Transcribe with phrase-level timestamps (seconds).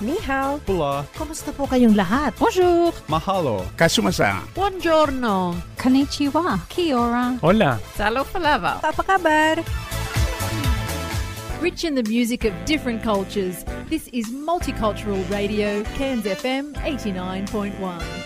[0.00, 0.60] Ni hao.
[0.66, 1.04] Pula.
[1.16, 2.36] Kumusta po kayong lahat?
[2.36, 2.92] Bonjour.
[3.08, 3.64] Mahalo.
[3.80, 4.44] Kasumasa.
[4.52, 5.56] Buongiorno.
[5.80, 6.60] Konnichiwa.
[6.68, 7.40] Kia ora.
[7.40, 7.80] Hola.
[7.96, 8.84] Salo palava.
[8.84, 9.56] Apa kabar?
[11.64, 18.25] Rich in the music of different cultures, this is Multicultural Radio, Cairns FM 89.1.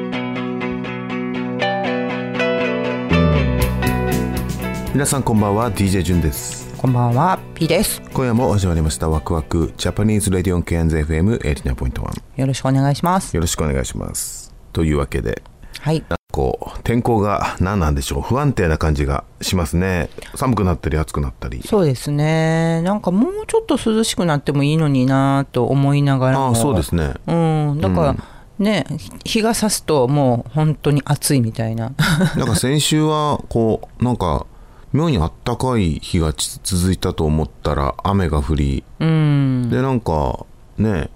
[4.93, 6.75] 皆さんこんばんは DJ ジュンです。
[6.77, 8.01] こんばんは P です。
[8.13, 13.33] 今夜も始まりましたワクワクジャパニーズレディオンケアンズ FM89.1 よろしくお願いします。
[13.33, 14.53] よろしくお願いします。
[14.73, 15.43] というわけで
[15.79, 16.03] はい。
[16.33, 18.21] こう天候が何なんでしょう。
[18.21, 20.09] 不安定な感じがしますね。
[20.35, 21.61] 寒くなったり暑くなったり。
[21.63, 22.81] そうですね。
[22.81, 26.47] なんかもうちょっと涼しくなってもいいのになと思いながらも。
[26.47, 27.13] ああそうですね。
[27.27, 27.79] うん。
[27.79, 28.15] だから、
[28.59, 28.85] ね
[29.23, 31.93] 日が差すともう本当に暑いみたいな。
[32.35, 34.45] なんか先週はこうなんか
[34.93, 39.69] 妙にあったかい日がち続いたと思ったら雨が降りうん。
[39.69, 40.45] でなんか
[40.77, 41.09] ね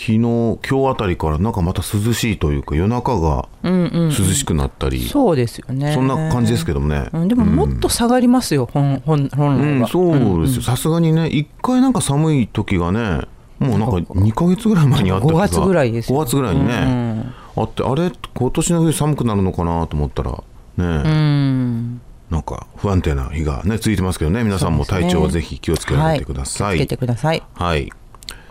[0.00, 5.92] 昨日今日あたりからなんかまた涼しいというか夜中がうんうん涼しくなったり、そうですよね。
[5.92, 10.62] そんな感じですけどもね、うんでももっと下がりますよ、本本本うん、そうですよ。
[10.62, 13.26] さすがにね一回なんか寒い時がね
[13.58, 15.38] もうなんか2か月ぐらい前にあった時が。
[15.46, 16.18] 5月ぐらいですよ。
[16.18, 17.62] 5月ぐらいにね、うん。
[17.62, 20.42] あってあれ今年の冬寒くなるのかなと思ったらね、
[20.78, 22.00] うん
[22.30, 24.44] なんか不安定な日がね続いてますけどね。
[24.44, 26.68] 皆さんも体調をぜひ気をつけられてください。
[26.68, 26.78] はい。
[26.78, 27.42] 気をつけてください。
[27.54, 27.90] はい。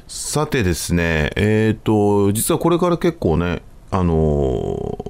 [0.07, 4.13] さてですね、えっ、と、実はこれから結構ね、あの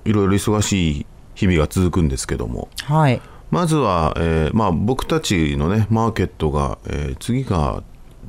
[0.05, 3.21] ーいろいろ忙しい日々が続くんですけども、はい。
[3.51, 7.83] まずは、えーまあ、僕たちのね、マーケットが、えー次が、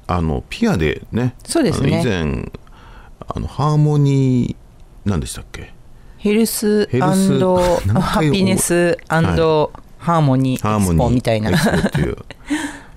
[0.07, 2.01] あの、ピアでね、そうですね。
[2.03, 2.51] 以前、
[3.35, 5.73] あの、ハーモニー、何でしたっけ？
[6.19, 7.39] ヘルスヘルス
[7.87, 8.97] 何ハ回ピネス
[10.01, 11.51] ハーモニーエクスポみたいな。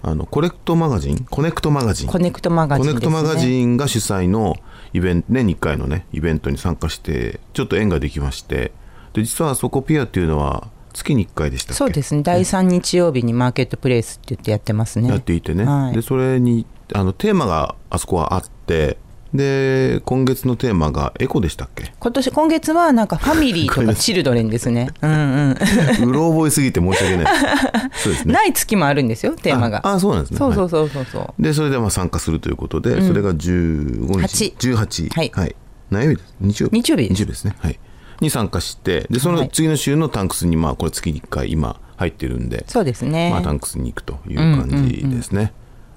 [0.06, 1.26] あの、コレクトマガジン？
[1.30, 2.08] コネクトマガジン。
[2.08, 4.56] コネクトマガジンコネクトマガジンが主催の
[4.94, 8.72] イベント、年に1回のね、イベントに参加して、ちょっと縁ができまして、
[9.14, 11.78] で、実はそこピアっていうのは月に1回でしたっけ？
[11.78, 12.24] そうですね。
[12.24, 15.10] 第3日曜日にマーケットプレイスって言ってやってますね。
[15.10, 15.94] やっていてね、はい。
[15.94, 18.98] でそれにあのテーマがあそこはあって
[19.34, 21.92] で今月のテーマがエコでしたっけ？
[22.00, 24.92] 今年今月はなんかファミリーとかチルドレンですね。
[25.02, 25.58] うんうん。
[26.08, 27.26] うろ覚えすぎて申し訳ない。
[27.98, 28.34] そうですね。
[28.34, 29.80] ない月もあるんですよテーマが。
[29.88, 30.38] ああそうなんですね。
[30.38, 31.06] そうそうはいそうそう。
[31.12, 34.54] そうでそれでまあ参加するということで、それが15日。
[34.60, 35.56] 18はい。
[35.90, 36.18] 何曜日？
[36.18, 36.76] です日曜日？
[36.82, 37.56] 日曜日日曜日ですね。
[37.60, 37.80] はい。
[38.22, 45.52] に参加してでその次の週のタンクスにまあこれ月に1回今入ってるんでそうですね、まあ、タンクスに行くという感じですね、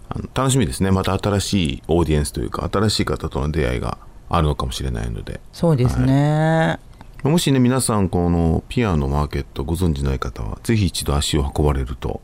[0.08, 0.90] あの楽しみですね。
[0.90, 5.40] また新しいオーディエンスというか新しい方との出会いがあるのかもしれないので。
[5.52, 6.78] そうですね、
[7.22, 12.20] もしね皆さんこのピアノマーケットご存知ない方はぜひ一度足を運ばれると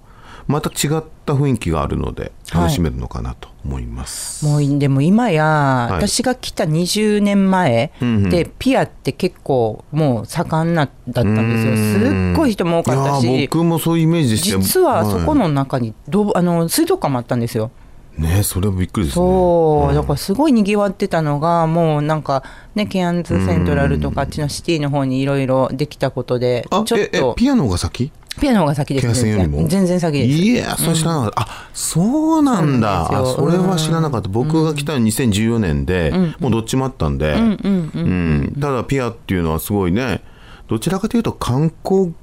[0.46, 5.92] また違った雰囲気があるので楽しめるのかなと思います、もうでも今や、い。
[5.94, 7.92] 私が来た20年前
[8.30, 11.72] で、ピアって結構もう盛んなだったんですよ。
[11.72, 12.32] うん。
[12.32, 17.70] すっごい人も多かったし僕もそういうイメージでしたよ実はそこはの中にどうあの水族館もあったんですよ。
[18.18, 19.24] いねそれはびっくりですね。
[19.24, 19.94] そう、ん。
[19.94, 22.42] だからすごいにぎわってたのがもうなんか
[22.74, 28.12] ねケアンズセントラルとかあっちのシティの方にいろいろできたことであちょっとええピアノが先？
[28.40, 29.68] ピアノが先ですケアセンよりも？
[29.68, 30.30] 全然先です。
[30.30, 33.06] いやそれ知らなかった、あそうなんだ。
[33.36, 40.22] それは知らなかった、僕が来たの2014年で、もうどっちもあったんで、うんただピアっていうのはすごいね
[40.68, 42.14] どちらかというと観光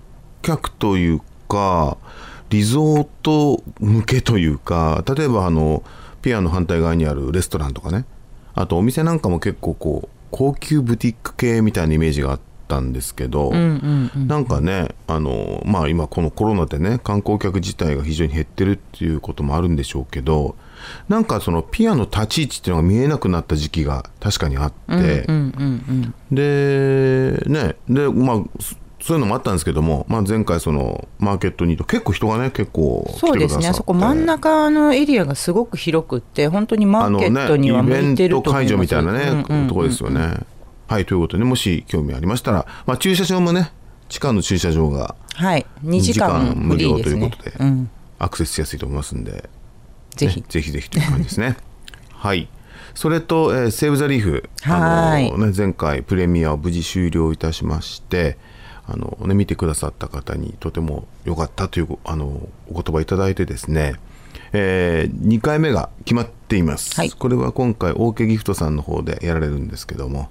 [0.41, 1.97] 客というか
[2.49, 5.83] リゾート向けというか例えばあの
[6.21, 8.05] ピアの反対側にあるレストランとかね。
[8.55, 20.55] あとお店なんかも結構こう高級ブティック系みたいなイメージがあったんですけど、なんかねあの、まあ、今このコロナでね観光客自体が非常に減ってるっていうこともあるんでしょうけど
[21.09, 25.25] なんかそのピアの立ち位置っていうのが見えなくなった時期が確かにあって、
[26.31, 33.29] でねでまあそそういうのもあったんですけども、まあ、前回そのマーケットにと結構人がね結構来てくださって。
[33.29, 33.67] そうですね。
[33.69, 38.73] あそこ真ん中のエリアがすごく広くって本当にマーケットには向いてると思います。
[38.73, 40.33] イベント会場みたいなね、ところですよね。
[40.89, 43.71] はいということで、ね、もし興味ありましたら、まあ、駐車場もね
[44.09, 47.19] 地下の駐車場がはい2時間フリーですね。
[47.19, 47.89] ということで、うん。
[48.17, 49.47] アクセスしやすいと思いますんで
[50.15, 50.41] ぜひ。
[50.41, 51.57] ねぜひぜひという感じですね。
[52.11, 52.49] はい。
[52.95, 55.31] それと、えーセーブ・ザ・リーフ、はい。
[55.31, 58.39] あのね、前回プレミアを無事終了いたしまして
[58.87, 63.93] あの、ね、見てくださった方にとても良かったというあのお言葉いただいてですね、
[64.53, 67.11] え2回目が決まっています、はい。
[67.11, 70.29] これは今回オーケーギフトさんの方でやられるんですけども、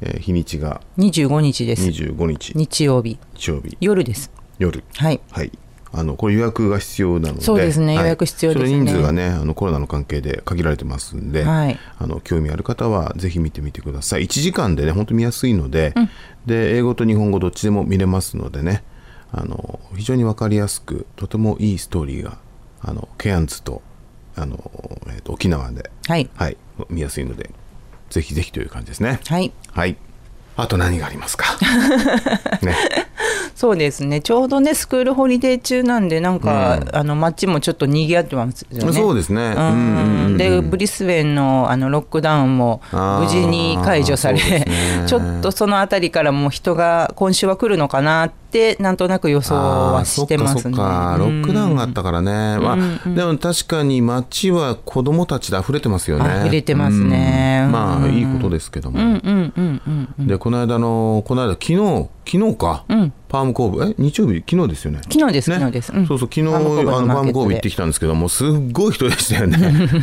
[0.00, 1.86] えー日にちが25日です。
[1.86, 2.52] 25日。
[2.54, 3.18] 日曜日。
[3.34, 3.76] 日曜日。
[3.80, 4.30] 夜です。
[4.58, 4.84] 夜。
[4.96, 5.20] はい。
[5.30, 5.52] はい。
[5.92, 8.04] あのこれ予約が必要なので、そうですねはい。
[8.04, 8.78] 予約必要ですね。
[8.78, 11.78] 人数がね、あのコロナの関係で限られてますんで、はい。
[11.98, 14.24] あの興味ある方はぜひ見てみてください。
[14.24, 15.94] 1時間でね、本当見やすいので、
[16.44, 18.84] で英語と日本語どっちでも見れますのでね、
[19.32, 22.38] あの非常にわかりやすくとてもいいストーリーが
[22.82, 23.80] あのケアンズと
[24.34, 24.70] あの
[25.08, 26.28] えっ、と沖縄で、はい。
[26.34, 26.56] はい
[26.90, 27.50] 見やすいので、
[28.10, 29.20] ぜひぜひという感じですね。
[29.26, 29.96] はいはい。
[30.56, 31.58] あと何がありますか？
[32.62, 32.74] ね。
[33.54, 34.20] そうですね。
[34.20, 38.92] ちょうどねスクールホリデー中なんでなんか、あの街もちょっと賑わってますよね。
[38.92, 39.54] そうですね。
[39.56, 39.64] うん。
[39.64, 44.66] うんうんでブリスベンのあのロックダウンも無事に解除され、ね。
[45.06, 50.60] ちょっとそのあたりからも人が今週は来るのかなってなんとなく予想はしてますね。
[50.60, 51.16] あーそっかそっか。
[51.18, 56.42] ロックダウンがあったからね、まあ、でも確かに街は子供たちで溢れてますよね。
[56.44, 57.62] 溢れてますね。
[57.64, 57.72] うん。
[57.72, 58.14] まあうん。
[58.14, 64.44] いいことですけども、うんうんうんうんでこの間のこの間昨日昨日か、んパームコーブえ日曜日？
[64.48, 65.00] 昨日ですよね？
[65.02, 66.06] 昨日です、昨日です、うん。
[66.06, 69.58] そうそう昨日あのパームコーブ行ってきたんですけどもすっごい人でしたよね。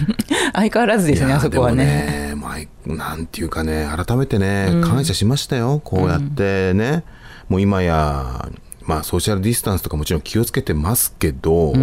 [0.53, 1.85] 相変わらずですねあそこはね。
[1.85, 7.03] ねまあ、なんていうかね改めてね感謝しましたよ、こうやってね、
[7.47, 8.49] もう今や
[8.85, 11.73] まあソーシャルディスタンスとかもちろん気をつけてますけど、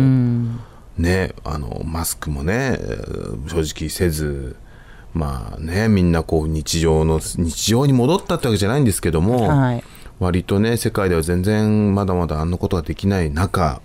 [0.99, 4.57] ねあのマスクもねえー正直せず
[5.15, 9.85] まあねみんなこう日常の日常に戻ったってわけじゃないんですけども、はい
[10.21, 13.81] 割とね世界では全然まだまだあんなことができない中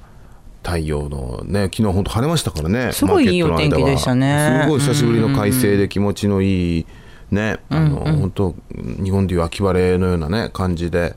[0.63, 4.61] 太陽のね昨日本当晴れましたからねすごいいいお天気でしたね。
[4.63, 6.85] すごい久しぶりの快晴で気持ちのいい
[7.31, 11.15] ね、あの本当日本でいう秋晴れのようなね感じで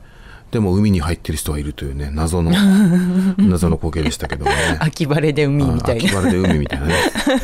[0.49, 2.51] でも海に入ってる人がいるというね謎の
[3.37, 4.77] 謎の光景でしたけどもね。
[4.79, 6.03] 秋晴れで海みたいな。
[6.03, 6.95] 秋晴れで海みたいなね。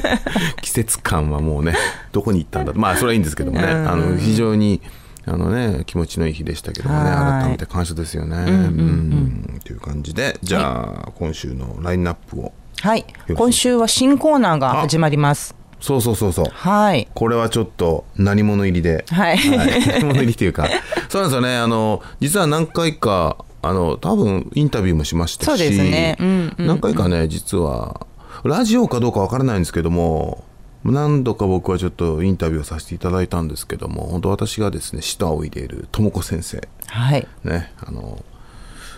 [0.61, 1.75] 季節感はもうね
[2.11, 3.67] どこに行ったんだまあそれはいいんですけどもね。
[3.67, 4.81] あの非常に
[5.27, 7.43] あのね気持ちのいい日でしたけどもねはい。
[7.43, 8.37] 改めて感謝ですよね。
[8.37, 12.53] うんという感じでじゃあ、今週のラインナップを。
[12.81, 12.99] はい。
[13.27, 15.55] し今週は新コーナーが始まります。
[15.81, 16.45] そうそうそうそう。
[16.51, 17.07] はい。
[17.13, 19.37] これはちょっと何者入りで、はい。
[19.49, 20.67] 何者入りっていうか。
[21.09, 21.57] そうなんですよね。
[21.57, 26.17] あの実は何回かあの多分インタビューもしましたしそうですね。
[26.19, 26.67] うんうんうん。
[26.67, 28.05] 何回かね実は
[28.43, 30.43] ラジオかどうかわからないんですけども
[30.91, 36.67] 何度か僕はちょっとインタビューをさせていただいたんですけども本当私がですね舌を入れる智子先生。
[36.87, 37.27] はい。
[37.43, 38.23] ねあの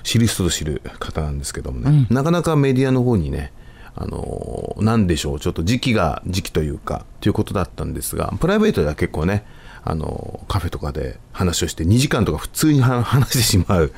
[0.04, 3.52] 知る人ぞ知る方なんですけどもね、なかなかメディアの方にね
[3.94, 9.44] あのなんでしょうちょっと時期が時期というかということだったんですがプライベートでは結構ね
[9.84, 13.92] あのカフェとかで話をして2時間とか普通には 話してしまう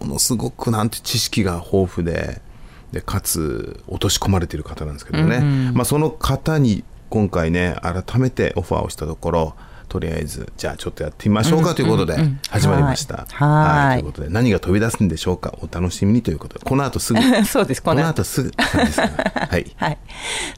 [0.00, 2.42] ものすごくなんて知識が豊富で
[2.92, 9.54] でかつ落とし込まれている方なんですけどね、まあ、その方に今回ね改めてオファーをしたところ
[9.88, 12.16] とりあえずじゃあちょっとやってみましょうかということで
[12.50, 13.26] 始まりました。
[13.32, 14.00] はい。
[14.00, 17.20] ということで何が飛び出すんでしょうかお楽しみにということでこの後すぐ。
[17.44, 19.72] そうですここのの後すぐ はい。
[19.76, 19.98] はい。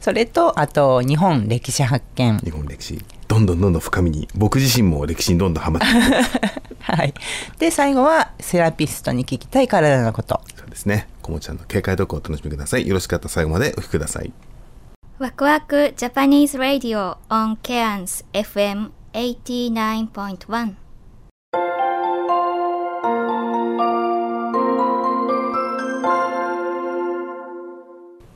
[0.00, 2.38] それとあと日本歴史発見。
[2.38, 5.86] 日本歴史どんどんどんどん深みに僕自身も歴史にどんどんハマって。
[5.86, 6.40] いって
[6.80, 7.14] はい。
[7.58, 10.40] で最後はセラピストに聞きたい体のこと。
[10.56, 11.06] そうですね。
[11.22, 12.88] こもちゃんの警戒読をお楽しみください。
[12.88, 14.32] よろしかったら最後までお聞きください
[15.20, 20.72] ワクワクジャパニーズ・ラディオ on Cairns FM 89.1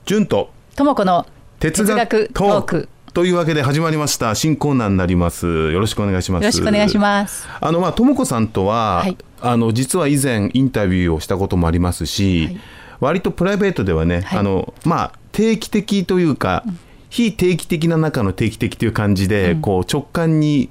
[0.05, 1.25] 純とともこの
[1.59, 4.35] 哲学トークというわけで始まりました。
[4.35, 5.47] 新コーナーになります。
[5.47, 6.43] よろしくお願いします。
[6.43, 7.49] よろしくお願いします。
[7.63, 9.17] あのまあともこさんとは、はい。
[9.41, 12.61] あの実は以前インタビューをしたこともありますし、はい。
[13.01, 14.39] 割とプライベートではね、はい。
[14.41, 16.65] あのまあ定期的というか、
[17.11, 20.71] 非定期的な中の定期的という感じで、こう直感に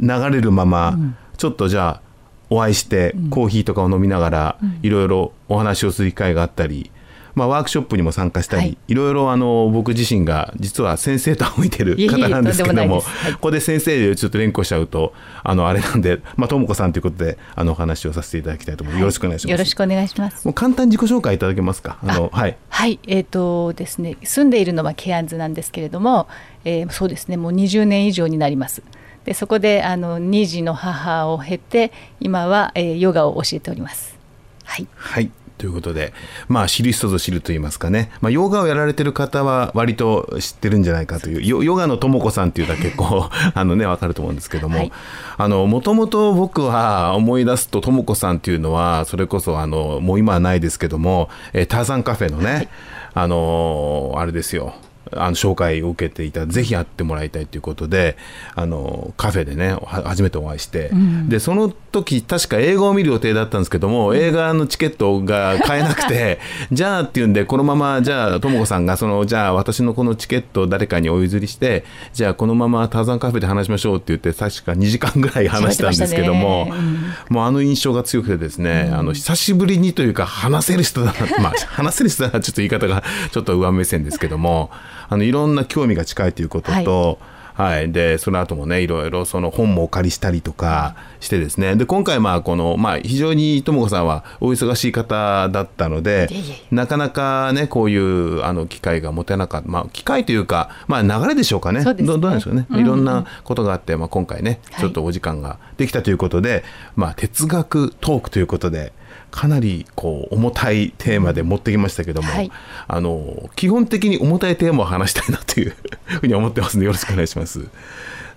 [0.00, 0.98] 流れるまま、
[1.36, 2.02] ちょっとじゃあ
[2.50, 6.90] お会いして、コーヒーとかを飲みながら、いろいろお話をする機会があったり。
[7.34, 8.78] まあ、ワークショップにも参加したり、はい。
[8.88, 13.06] い、ろいろあの僕自身が実は先生と仰いでる方なんですけどもこ
[13.40, 19.50] こで先生でちょっと連呼しちゃうとあのあれなんで、まあ、ともこさんということであのお話をさせていただきたいと思います、よろしくお願いします。
[19.52, 20.44] よろしくお願いします。
[20.44, 21.98] もう簡単に自己紹介いただけますか？
[22.02, 22.56] あのはい。
[22.68, 26.28] はい、えっ、とですね、住んでいるのはケアンズなんですけれども、
[26.64, 28.82] えーそうですね、もう20年以上になります。
[29.24, 34.18] で、そこであの2児の母を経て、今は、えーヨガを教えております。
[34.64, 36.14] はい、はいということで、
[36.48, 44.92] まあ、知る人ぞ知ると言いますかね、まあ、ヨガをやられてる方は割と知ってるんじゃないかという、ヨヨガのともこさんっていうのは結構、 あのね、わかると思うんですけども、はい。
[45.36, 52.68] あの、もともと僕は思い出すと、ともこさんっていうのは、それこそ、あの、もう今はないですけども、えーターザンカフェのね、
[53.12, 54.72] あのーあれですよ、
[55.12, 58.16] あの紹介を受けていたぜひ会ってもらいたいということで
[58.54, 60.90] あのカフェでねは初めてお会いして、
[61.28, 66.38] でその時確か映画を見る予定だったんですけども、映画のチケットが買えなくて
[66.72, 83.02] じゃあっていうんでこのままじゃあとも子さんがそのじゃあ私のこのチケットを誰かにお譲りしてじゃあこのままターザンカフェで話しましょうって言って確か2時間ぐらい話したんですけども、喋ってましたもうあの印象が強くてですね、あの久しぶりにというか話せる人だな、まあ話せる人だなちょっと言い方が
[83.32, 84.70] ちょっと上目線ですけども、
[85.10, 87.18] あのいろんな興味が近いということと。
[87.52, 91.76] はい、でその後もねいろいろその本もお借りしたりとかしてですね。
[91.76, 96.30] で今回まあこの、まあ、非常にとも子さんはお忙しい方だったので
[96.70, 101.84] なかなかねこういうあの機会が持てなかった、まあ、機会というか、まあ、流れでしょうかね。
[101.84, 101.94] ね。
[101.94, 104.80] どどうなんでしょうね、いろんなことがあって、まあ、今回ねはい。
[104.80, 106.64] ちょっとお時間ができたということで、
[106.96, 108.94] まあ、哲学トークということで
[109.30, 112.50] かなりこう重たいテーマで持ってきましたけども、はい
[112.88, 115.74] あの基本的に重たいテーマを話したいなという
[116.06, 117.66] ふうに思ってますので よろしくお願いします。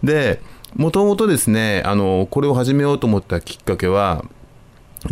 [0.03, 0.41] で
[0.75, 4.25] もともとですねあのこれを始めようと思ったきっかけは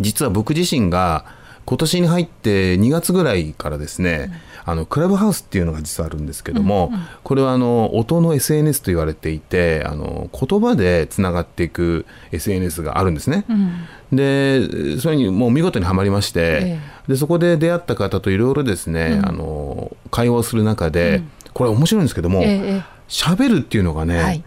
[0.00, 1.24] 実は僕自身が
[1.64, 4.32] 今年に入って2月ぐらいからですね、
[4.64, 6.92] あのクラブハウスっていうのが実はあるんですけども、
[7.22, 13.44] これはあの音の SNS と言われていてあの言葉でつながっていく SNS があるんですね。
[14.12, 21.22] でそれにもう見事にはまりまして、えでそこで出会った方といろいろですね、あの会話をする中で、
[21.54, 24.44] これ面白いんですけどもええ喋、るっていうのがね、はい。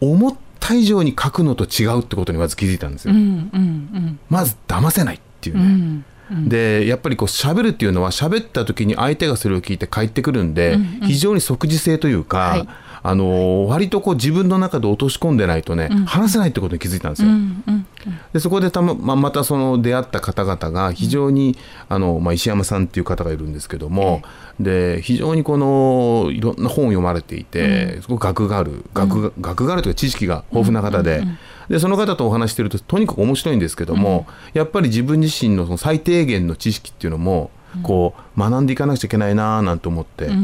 [0.00, 3.14] 思った以上に書くのと違うってことにまず気づいたんですよ。
[3.14, 6.40] うんうんまず騙せないっていううんうね。
[6.40, 6.48] ん。
[6.48, 12.68] でやっぱりこう喋るっていうのは喋った時に相手がそれを聞いて返ってくるんで、非常に即時性というか、はい。
[13.02, 17.28] あの割とこう自分の中で落とし込んでないとね、話せないってことに気づいたんですよ。
[17.28, 17.86] うんうん
[18.32, 21.58] でそこでたまままたその出会った方々が非常に、
[21.88, 24.22] あのまあ、石山さんっていう方がいるんですけども、
[24.58, 31.24] で非常にこのいろんな本を読まれていて、すごく学がある学が,、学があるというか知識が豊富な方で,、
[31.70, 37.52] でその方とお話してるととにかく面白いんですけども、やっぱり自分自身のその最低限の知識っていうのも
[37.84, 40.34] こう学んでいかなくちゃいけないななんて思って、こう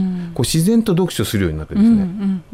[0.43, 2.45] 自然と読書するようになってですね、うん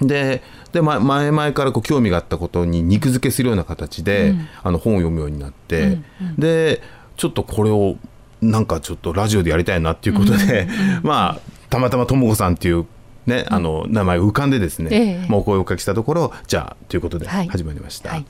[0.00, 5.98] うんでで、ま、前々からこう興味があったことに肉付けするような形で、あの本を読むようになって、
[6.38, 6.80] で
[7.18, 7.96] ちょっとこれを
[8.40, 10.66] なんかちょっとラジオでやりたいなっていうことで、
[11.04, 12.86] まあたまたまとも子さんっていう、
[13.26, 15.26] ねあの名前浮かんでですね、ええ。
[15.28, 17.48] まあお声をおかけしたところじゃあということではい。
[17.48, 18.10] 始まりました。
[18.10, 18.26] はい。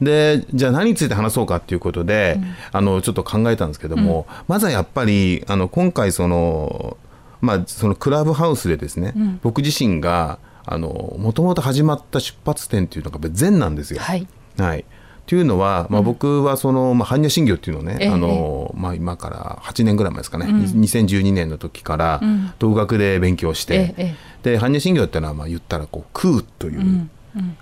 [0.00, 2.40] でじゃあ何について話そうかっていうことで、
[2.72, 6.96] あのちょっと考えたんですけども、まずはやっぱりあの今回その
[7.40, 14.00] まあそのクラブハウスでですね、僕自身があのもともと始まった出発点っていうのがやっぱり禅なんですよ。
[14.00, 14.26] はい。
[14.58, 14.84] はい
[15.30, 18.08] というのは、まあ、僕はその、まあ、般若心経っていうのをね、ええ。
[18.08, 22.20] あのまあ、今から8年ぐらい前ですかね、2012年の時から
[22.58, 27.08] 独学で勉強して、えええで般若心経っていうのはまあ言ったらこう空という、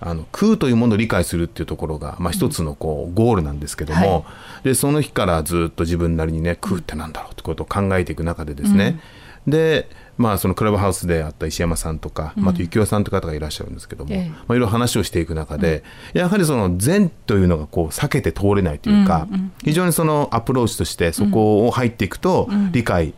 [0.00, 4.24] あの空というものを理解するっていうところが、まあ、一つのこうゴールなんですけども、
[4.62, 8.98] でその日からずっと自分なりにね空ってなんだろうってことを考えていく中でですね、
[9.46, 14.28] でまあそのクラブハウスであった石山さんとか、まあ、あと幸男さんという方がいらっしゃるんですけども、ええ。
[14.28, 15.82] まあ、いろいろ話をしていく中で、
[16.12, 19.26] やはりその禅というのがこう避けて通れないというか、
[19.64, 23.14] 非常にそのアプローチとしてそこを入っていくと理解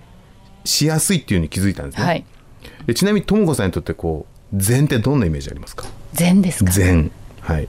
[0.64, 2.04] しやすいっていうふうに気づいたんですね。
[2.06, 2.24] はい。
[2.86, 5.86] でちなみにとも子さんにとってこう禅ってどんなイメージありますか？
[6.12, 6.70] 禅ですか？
[6.70, 7.68] 禅はい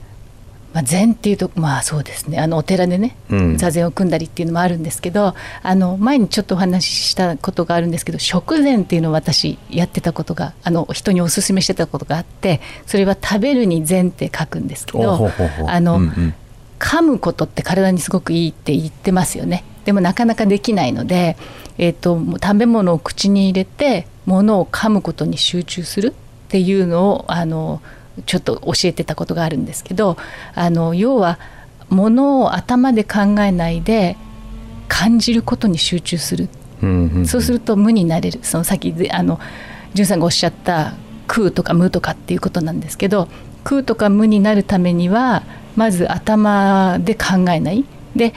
[0.72, 2.38] まあ、禅っていうとまあそうですね。
[2.38, 3.56] あのお寺でね、うん。
[3.58, 15.30] 座禅を組んだりっていうのもあるんですけどあの前にちょっとお話ししたことがあるんですけど食禅っていうのを私やってたことがあの人におすすめしてたことがあってそれは食べるに禅って書くんですけおど
[15.66, 16.34] あの、うんうん。
[16.78, 19.62] 噛むことって体にすごくいいって言ってますよね。
[19.84, 21.36] でもなかなかできないので、
[21.78, 26.12] えー、ともう食べ物を口に入れて物を噛むことに集中するっ
[26.48, 27.80] ていうのをあの
[28.26, 30.16] ちょっと教えてたことがあるんですけど
[30.54, 31.38] あの要は
[31.88, 34.16] 物を頭で考えないで
[34.88, 36.48] 感じることに集中する。
[36.82, 38.40] うんうんそうすると無になれる。
[38.42, 39.38] そのさっきであの
[39.94, 40.94] 潤さんがおっしゃった
[41.26, 43.28] 空とか無とかっていうことなんですけど
[43.64, 45.44] 空とか無になるためには
[45.76, 47.84] まず頭で考えない。
[48.16, 48.34] で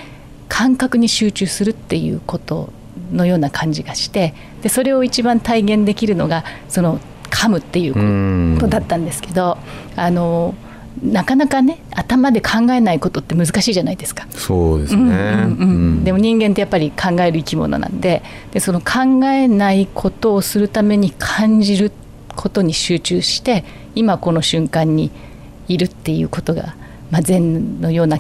[0.48, 2.72] 感覚に集中するっていうこと
[3.12, 8.56] のような感じがしてでそれを一番体現できるのがその噛むっていううん。
[8.56, 9.58] ことだったんですけど
[9.96, 10.56] あの
[11.04, 14.28] なかなかね頭で考えないことって難しいじゃないですか。
[14.32, 15.66] そうですね、うんうんう
[16.02, 16.04] ん。
[16.04, 21.92] でも人間ってやっぱり考える生き物なんででその考えないことをするために感じる
[22.36, 25.12] ことに集中して今この瞬間に
[25.68, 26.76] いるっていうことが、
[27.12, 28.20] まあ、禅のような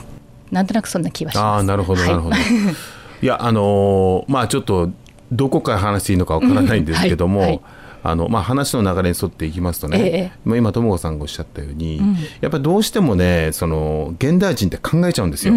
[0.51, 1.43] なんとなくそんな気はします。
[1.43, 2.09] ああなるほどはい。
[2.09, 2.35] なるほど、
[3.21, 4.89] い、やあのーまあちょっと
[5.31, 7.51] どこから話していいのかわからないんですけども、うんはい。
[7.51, 7.61] はい
[8.07, 10.31] あのまあ、話の流れに沿っていきますとね、ええ。
[10.45, 12.15] まあ今友子さんがおっしゃったように、ん。
[12.39, 15.55] やっぱりどうしてもねその現代人って考えちゃうんですよ。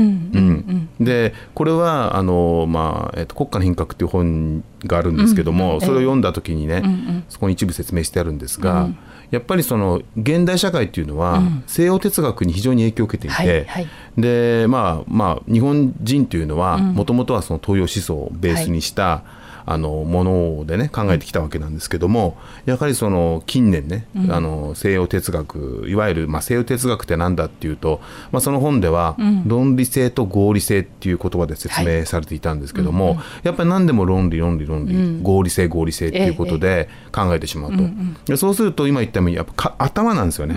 [0.99, 7.25] でこれはあの、まあえっと国家の品格」っていう本があるんですけども、うんそれを読んだ時にね、うんうん。
[7.29, 8.99] そこに一部説明してあるんですが、うん。
[9.31, 11.63] やっぱりその現代社会っていうのは、うん。
[11.67, 13.87] 西洋哲学に非常に影響を受けていて、はいはい。
[14.17, 16.95] でまあまあ日本人というのはうん。
[16.95, 19.23] もともとはその東洋思想をベースにした、
[19.71, 24.33] あのものでね考えてきたわけなんですけどもやはりその近年ね、うん。
[24.33, 28.01] あの西洋哲学いわゆる、まあ、西洋哲学ってなんだっていうと、
[28.33, 29.47] まあ、その本では、うん。
[29.47, 35.23] 論理性と合理性っていう言葉で説明されていたんですけども、やっぱり何でも論理論理論理、うん。
[35.23, 37.83] 合理性合理性っていうことで考えてしまうと、
[38.25, 40.55] でそうすると今言ったようにやっぱか頭なんですよね。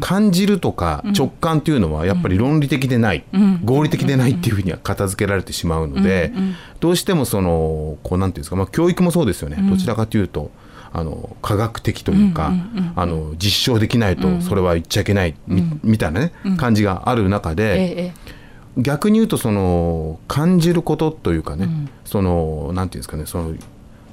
[0.00, 3.60] 感じるとか直感っていうのはやっぱり論理的でない、うん。
[3.64, 6.54] 合理的でないっていうふうには片付けられてしまうので、うん。
[6.80, 10.50] どうしてもそのこうなんていうんですか、まあ、教育もそうですよね、どちらかというと
[10.92, 12.52] あの科学的というか、
[12.94, 18.44] あの実証できないとそれは言っちゃいけない、みみたいなね、感じがある中で、ええ
[18.76, 21.88] 逆に言うとその感じることというかね、ん。
[22.04, 23.54] そのなんていうんですかねその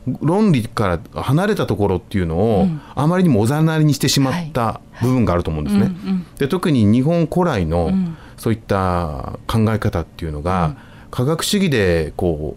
[0.08, 2.82] 論理から離れたところっていうのを、うん。
[2.96, 5.84] あまりにもおざなりにしてしまった部分があると思うんですね。
[5.84, 8.18] うんうんで特に日本古来の、うん。
[8.38, 10.76] そういった考え方っていうのが、
[11.12, 12.56] 科学主義でこ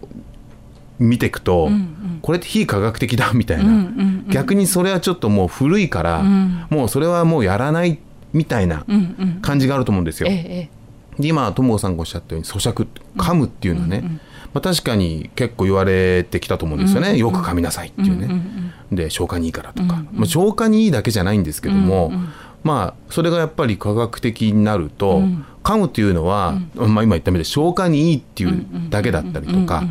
[0.99, 2.19] う見ていくと、うんうん。
[2.21, 3.81] これって非科学的だみたいな、うんうんう
[4.27, 4.29] ん。
[4.29, 6.65] 逆にそれはちょっともう古いから、うん。
[6.69, 7.99] もうそれはもうやらない
[8.33, 9.39] みたいなうんうん。
[9.41, 10.29] 感じがあると思うんですよ。
[10.29, 10.75] ええ
[11.19, 14.19] で今友子さんがおっしゃったように咀嚼噛むっていうのはね、
[14.55, 18.29] まあ、確かに結構言われてきたと思うんですよね、よく噛みなさいっていうね、
[18.89, 22.13] で消化にいいからとか、まあ、消化にいいだけじゃないんですけども、
[22.63, 25.23] まあそれがやっぱり科学的になると、
[25.61, 29.83] 噛むっていうのは、まあ、今言ったみたいに消化にいいっていうだけだったりとか、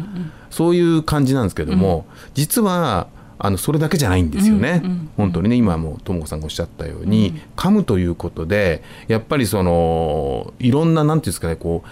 [0.48, 4.83] そういう感じなんですけども、実はあのそれだけじゃないんですよね、
[5.18, 11.88] 本当にね今もとも子さんがおっしゃったように、噛むということでやっぱりそのいろんななんていうんですかねこう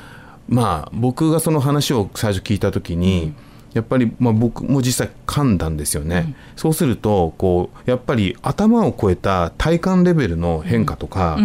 [0.49, 3.35] まあ僕がその話を最初聞いた時に、
[3.75, 11.39] やっぱり、まあ、僕も実際噛んだんですよね、そうするとこうやっぱり頭を超えた体感レベルの変化とか、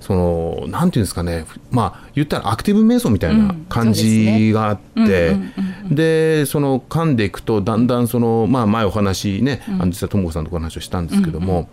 [0.00, 1.46] そのなんていうんですかね。
[1.70, 5.36] まあ言ったらアクティブ瞑想みたいな感じがあって、
[5.90, 11.70] でその噛んでいくとだんだんその、まあ、前お話ね、あの実はとも子さんとお話をしたんですけども、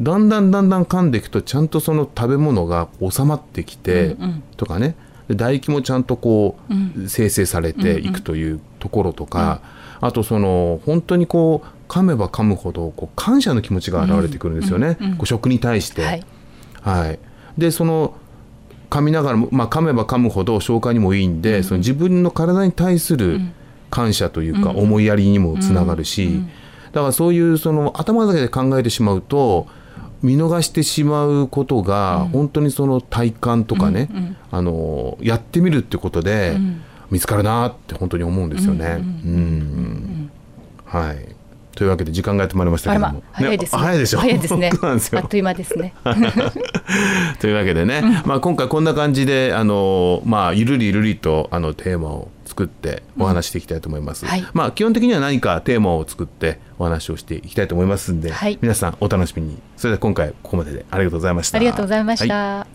[0.00, 4.16] だんだんだんだん噛んでいくとちゃんとその食べ物が収まってきて、
[4.56, 4.94] とかねで
[5.28, 9.60] 唾液もちゃんとこう、生成されていくというところとか、
[10.00, 16.02] あとその本当にこう噛めば噛むほどこう感謝の気持ちが現れてくるんですよね、こう食に対して。
[16.02, 16.24] はい。
[16.82, 17.18] はい、
[17.56, 18.14] でその
[18.90, 23.40] 噛みながらも、まあ、噛めば噛むほど消化にもいいんで、その自分の体に対する
[23.88, 26.42] 感謝というか、思いやりにもつながるし、
[26.92, 29.66] だからそういうその頭だけで考えてしまうと
[30.22, 34.08] 見逃してしまうことが、本当にその体感とかね、
[34.50, 36.56] あのやってみるってことで、
[37.10, 38.98] 見つかるなって本当に思うんですよね。
[39.00, 40.30] うん
[40.86, 41.34] はい。
[41.74, 43.80] というわけで時間がやってまいりましたけども、早いですね。
[43.80, 44.18] 早いでしょ？
[44.20, 44.70] 早いですね。
[44.82, 45.94] あっという間ですね。
[47.40, 54.46] というわけでね、まあ、今回こんな感じであの、まあ、ゆるりゆるりとあのテーマを作ってお話していきたいと思います、はい。
[54.52, 58.58] まあ、基本的には何かテーマを作ってお話をしていきたいと思いますんで、はい。
[58.60, 59.58] 皆さんお楽しみに。
[59.78, 61.56] それでは今回ここまででありがとうございました。
[61.56, 62.34] ありがとうございました。
[62.34, 62.66] は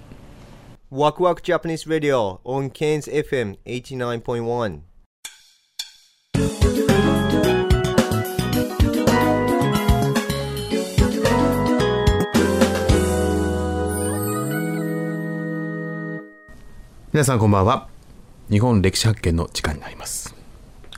[0.91, 0.95] い。
[0.95, 4.79] Waku Waku Japanese Radio on Cairns FM 89.1.
[17.13, 17.96] 皆さんこんばんは
[18.49, 20.33] 日本歴史発見の時間になります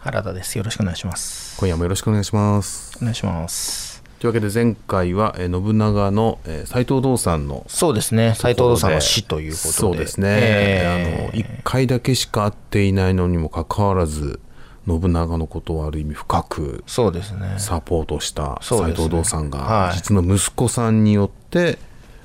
[0.01, 0.57] 原田です。
[0.57, 1.57] よろしくお願いします。
[1.59, 4.01] 今夜もよろしくお願いしますお願いします。
[4.19, 8.33] というわけで前回は、えー信長の、えー、斎藤道さんのそうですね。
[8.35, 9.73] 斎藤道さんの死ということで。
[9.73, 14.39] そうですね、えーあの1回だけしか会っていないのにもかかわらず
[14.87, 17.55] 信長のことをある意味深くそうですね。
[17.57, 21.77] サポートした斎藤道さんが、はい実の息子さんによって、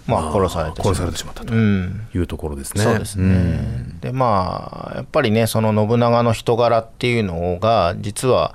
[0.07, 2.07] まあ殺されてしま殺うされてしまったとうん。
[2.14, 2.85] いうところですね。
[2.85, 3.59] そうですね。
[4.01, 8.55] でまあやっぱりねその信長の人柄っていうのが実は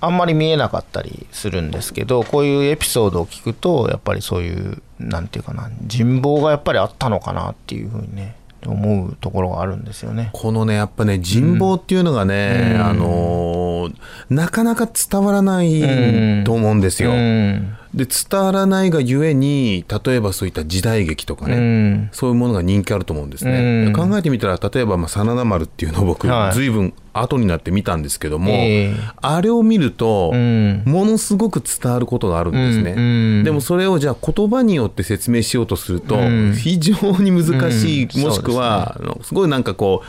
[0.00, 10.30] あんまり見えなかったりするんですけどこういうエピソードを聞くとやっぱりそういうなんていうかな人望がやっぱりあったのかなっていうふうにね思うところがあるんですよね。
[10.32, 13.94] このねやっぱね人望っていうのがね、うんあのー
[14.28, 17.10] なかなか伝わらないと思うんですよ。
[17.12, 22.08] うんで伝わらないがゆえに例えばそういった時代劇とかね、うん。
[22.12, 23.86] そういうものが人気あると思うんですね。
[23.86, 23.92] うん。
[23.92, 26.54] 考えてみたら例えば、まあ、真田丸っていうのを僕、はい。
[26.54, 28.94] ずいぶん後になって見たんですけども、ええ。
[29.22, 30.82] あれを見ると、うん。
[30.84, 32.92] ものすごく伝わることがあるんですね。
[32.92, 32.98] うん。
[32.98, 33.44] うん。
[33.44, 36.54] でもそれをじゃあ言葉によって説明しようとすると、うん。
[36.54, 38.22] 非常に難しい、うん。
[38.22, 40.06] もしくは、あのすごいなんかこう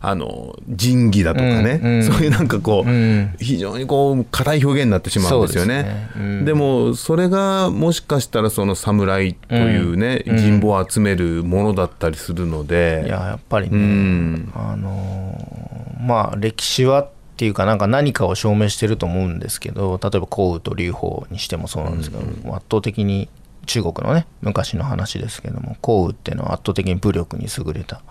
[0.00, 2.02] あの仁義だとかね、うんうん。
[2.04, 3.34] そういうなんかこう、うん。
[3.38, 5.82] 非常にこう硬い表現になってしまうんですよね。
[5.82, 6.10] ですね。
[6.16, 6.44] うん。
[6.44, 10.36] でもそれがもしかしたらその侍というね、うん。
[10.36, 14.52] 人望を集めるものだったりするので、いややっぱりね、うん。
[14.54, 22.22] あのーまあ歴史はっていうかなんか何かを証明してると思うんですけど例えば項羽と劉邦にしてもそうなんですけど、
[22.54, 23.28] 圧倒的に
[23.66, 28.02] 中国のね昔の話ですけども項羽っていうのは圧倒的に武力に優れた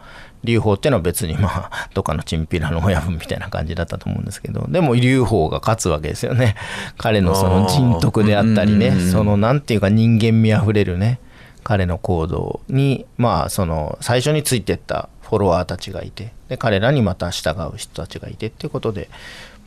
[0.43, 6.56] 劉邦っていうのは別にまあ どっかのチンピラの親分みたいな感じだったと思うんですけどでも劉邦が勝つわけですよね。
[6.97, 11.19] 彼のその人徳であったりねそのなんていうか人間味あふれるね
[11.63, 19.10] 彼の行動にまあその最初についてったフォロワーたちがいてで彼らにまた従う人たちがいてっていうことで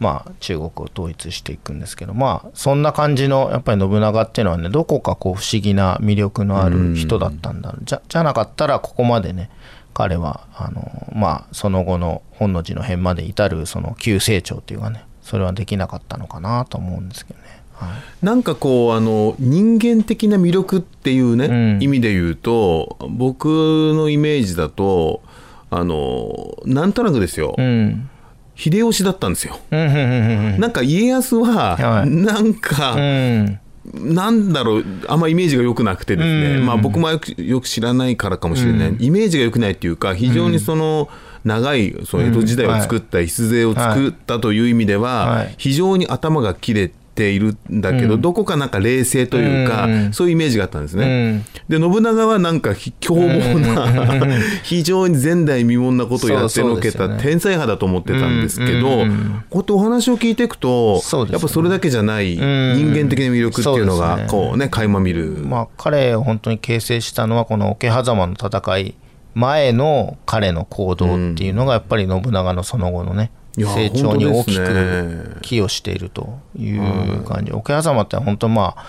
[0.00, 9.48] まあ中国を統一していくんですけどまあそんな感じのやっぱり信長っていうのはねどこかこう不思議な魅力のある人だったんだじゃじゃなかったらここまでね
[9.94, 17.62] 彼はあのまあその後の本能寺の変まで至るその急成長っていうかねそれはできなかったのかなと思うんですけどね。
[17.74, 17.86] は
[18.22, 18.24] い。
[18.24, 21.82] なんかこうあの人間的な魅力っていうね、うん。
[21.82, 23.46] 意味で言うと僕
[23.94, 25.22] のイメージだと
[25.70, 28.08] あのなんとなくですよ、うん。
[28.56, 29.58] 秀吉だったんですよ。
[29.70, 32.10] うんうんうんうんなんか家康は、はい。
[32.10, 33.58] なんか、うん
[33.94, 36.66] なんだろうあんまイメージが良くなくてですね、うん。
[36.66, 39.02] まあ僕もよくよく知らないからかもしれない、うん。
[39.02, 41.08] イメージが良くないっていうか非常にその、
[41.44, 45.54] 長いその江戸時代を作った礎を作ったという意味では、はい。
[45.58, 48.20] 非常に頭が切れているんだけど、うん。
[48.20, 50.12] どこかなんか冷静というか、うん。
[50.12, 51.44] そういうイメージがあったんですね。
[51.68, 51.80] うん。
[51.80, 53.86] で信長はなんかひ凶暴な、
[54.64, 61.32] 非常に前代未聞なことをやってのけた天才派だと思ってたんですけど、こうやってお話を聞いていくと、ね。
[61.32, 68.94] やっぱそれだけじゃないん人間的な魅力っていうのがこうね垣間見る、まあ、彼を本当に形成したのはこの桶狭間の戦い
[69.34, 77.52] 前の彼の行動っていうのがやっぱり信長のその後のね、成長に大きく寄与しているという感じ。
[77.52, 78.84] 桶狭間って本当まあ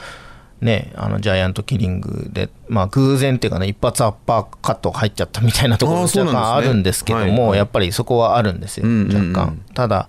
[0.62, 6.38] ねあのジャイアントキリングで、まあ、偶然っていうかね一発アッパーカット入っちゃったみたいなところがあーそうなんですね。
[6.38, 7.58] 若干あるんですけども、はいはい。
[7.58, 9.34] やっぱりそこはあるんですよ、うんうんうん。
[9.34, 9.62] 若干。
[9.73, 10.08] ただ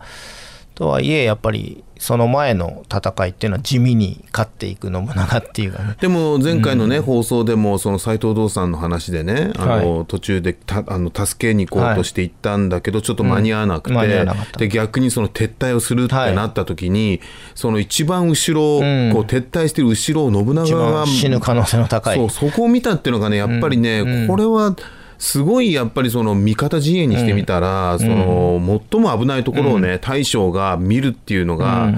[0.74, 5.96] とはいえやっぱりその前の戦いっていうのは地味に勝っていく信長っていうかね。
[6.00, 14.26] でも前回のね、放送でもその斎藤道さんの話でねあの、は途中でたあの助けに行こうとして行ったんだけど、ちょっと間に合わなくて、うん。
[14.26, 17.20] なで逆にその撤退をするってはいなった時に、
[17.54, 19.12] その一番後ろ、うん。
[19.12, 22.16] こう撤退してる後ろを信一長が番死ぬ可能性の高い。
[22.16, 24.74] そうそこを見たっていうのがねやっぱりね、これは
[25.18, 31.92] すごいやっぱりその味方陣営にしてみたら、その最も危ないところをね、大将が見るっていうのが、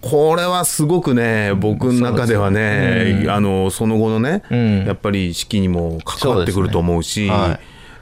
[0.00, 4.84] これはすごくね僕の中ではね、あのその後のね、ん。
[4.86, 7.30] やっぱり士気にも関わってくると思うし。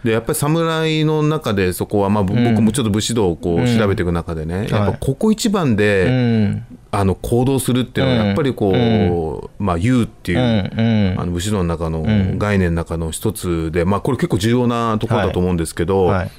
[0.04, 6.64] でやっぱり侍の中でそこは、まあ、ぼ僕もちょっと武士道をこう調べていく中でね、やっぱここ一番で、うん。
[6.90, 10.38] あの行動するっていうのはやっぱりこう、まあ言うっていう、
[11.18, 12.02] あの武士道の中の
[12.38, 16.26] 概念の中の一つで、まあこれ結構重要なところだと思うんですけど、はい。
[16.26, 16.30] だ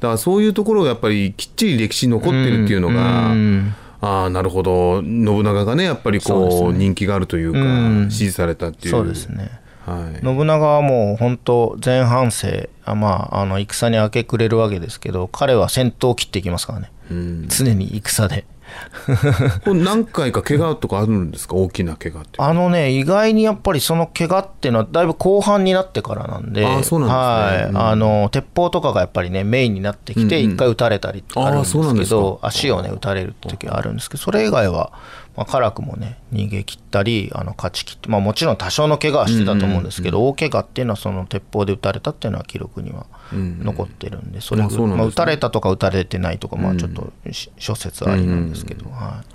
[0.00, 3.74] からそういうところがやっぱりきっちり歴史に残ってるっていうのが、うん。
[4.02, 5.00] ああなるほど。
[5.00, 6.78] 信長がねやっぱりこうね。
[6.80, 8.10] 人気があるというか、うん。
[8.10, 8.90] 支持されたっていう。
[8.90, 10.24] そうですねはい。
[10.24, 16.90] 信長はもう本当前半生あまああの戦に明け暮れるわけですけど彼は先頭を切っていきますからね、
[17.48, 18.44] 常に戦で。
[19.64, 21.54] これ何回か怪我とかあるんですか？
[21.54, 22.30] 大きな怪我って。
[22.38, 26.64] あのね意外にやっぱりその怪我っていうのはだいぶ後半になってからなんで
[28.30, 30.44] 鉄砲とかがやっぱりねメインになってきてうん。
[30.46, 32.16] うん一回撃たれたりってあるんですあそうなんですか。
[32.16, 34.92] けど足をね撃たれる時はあるんですけどそれ以外は
[35.36, 49.34] まあ辛くもね逃げ切ったりあの勝ち切ってまあもちろん多少の怪我はしてたと思うんですけど大怪我っていうのはその鉄砲で撃たれたっていうのは記録には残ってるんでそれうなんまあ撃たれたとか撃たれてないとかまあちょっとし諸説ありなんですけどはい。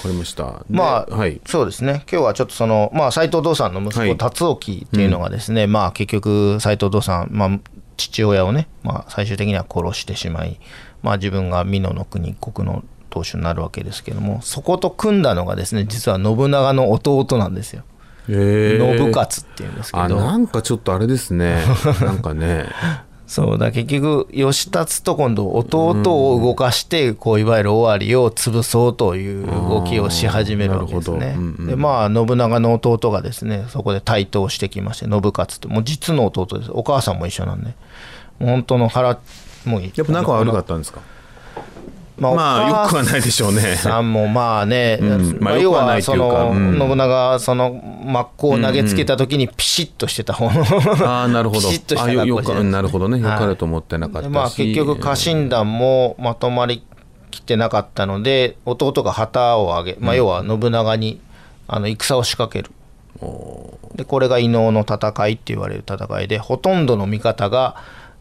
[0.00, 0.64] わかりました。
[0.70, 1.40] まあ、ではい。
[1.44, 4.16] そうですね、今日はちょっとその、まあ、斎藤道さんの息子、はい。
[4.16, 7.60] 達興っていうのがですね、まあ、結局、斎藤道さん、まあ、
[7.98, 10.58] 父親をね、まあ、最終的には殺してしまい、
[11.02, 17.82] まあ、自分が美濃の国、国の当主になるわけですけども、そこと組んだのがですね、実は信長の弟なんですよ。
[18.28, 18.98] へー。
[18.98, 21.58] 信勝っていうんですけあどなんかちょっとあれですね。
[22.00, 22.66] なんかね。
[23.26, 31.34] そうだ結局義達と今度弟を動かしてこういわゆる尾張を潰そうという動きをし始めるわけですね。
[31.36, 31.66] うんうん。
[31.68, 36.70] でまあ信長の弟がですねそこで台頭してきまして信勝ってもう実の弟です。
[36.72, 37.74] お母さんも一緒なんで
[38.40, 39.16] 本当の腹
[39.64, 41.00] もうやっぱ仲悪かったんですか？
[42.20, 43.76] ままあよくはないでしょうね。
[43.76, 45.38] さんもまあね、うん。
[45.40, 46.78] まあ要はないはその、うん。
[46.78, 50.50] 信長がその真っ向を投げつけた時にピシッとしてた方。
[50.50, 51.62] のああなるほど。
[51.62, 52.62] ピシッとしてた。
[52.62, 53.18] なるほどね。
[53.18, 53.38] よはい。
[53.38, 56.84] かれと思ってなかったし、でまあ結局家臣団もまとまり
[57.30, 61.20] きてなかったので弟が旗を上げ、まあ、要は信長に
[61.68, 62.70] あの戦を仕掛ける。
[63.94, 67.76] でこれが伊能の戦いって言われる戦いでほとんどの味方が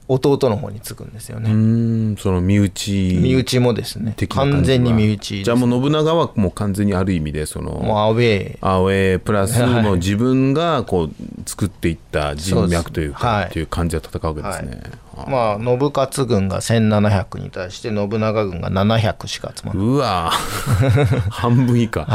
[0.09, 4.15] 弟の方につくんですようねその身内身内もですね。
[4.27, 5.43] 完全に身内です。
[5.43, 8.67] じゃあもう信長はもう完全にある意味でそのもうアウェー。
[8.67, 9.83] アウェープラスはい。
[9.83, 11.09] もう自分がこう
[11.45, 13.45] 作っていった人脈というかはい。
[13.45, 14.81] っていう感じで戦うわけですね、
[15.27, 20.31] まあ信勝軍が1700に対して信長軍が700しか集まらないうわ
[21.29, 22.07] 半分以下、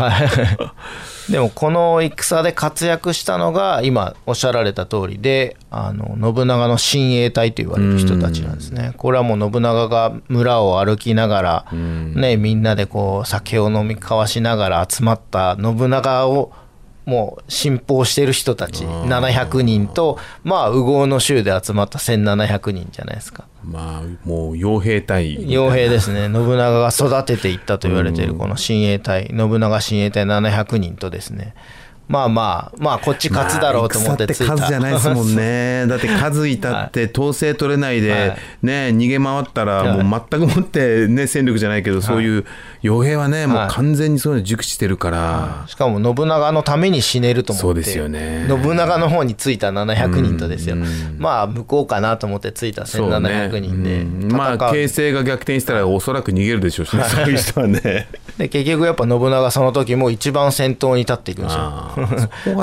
[1.31, 8.95] でもこの戦で活躍したのが今おっしゃられた通りであの信長の親衛隊と言われる人たちなんですね。
[8.97, 16.53] これはもう信長が村を歩きながら、ね、みんなでこう酒を飲み交わしながら集まった信長を
[17.05, 23.47] もう信奉してる人たち700人とまあ右往の州で集まった1700人じゃないですか。
[23.63, 25.39] まあもう傭兵隊。
[25.47, 26.27] 傭兵ですね。
[26.33, 29.27] 信長が育てていったと言われているこの親衛隊。
[29.37, 31.55] 信長親衛隊700人とですね
[32.07, 35.87] まあまあまあこっち勝つだろうと思ってついた、まあじゃないですもんね。
[35.87, 38.39] だって数いたって統制取れないで、はい。
[38.63, 40.05] ね逃げ回ったらはい。
[40.05, 42.45] もう全くもってね戦力じゃないけど、そういう
[42.83, 47.63] 傭兵はねもうはい完全にそういうの熟知してるから、しかも信長のために死ねると思って。
[47.63, 48.47] そうですよね。
[48.49, 50.77] 信長の方についた700人とですよ、
[51.19, 53.29] まあ向こうかなと思ってついたそうね。
[53.29, 54.05] 1700人でう。
[54.27, 54.33] ん。
[54.33, 58.09] まあ形勢が逆転したらおそらく逃げるでしょうしねそういう人はね。
[58.37, 61.94] で結局やっぱ信長その時も一番先頭に立っていくんですよ。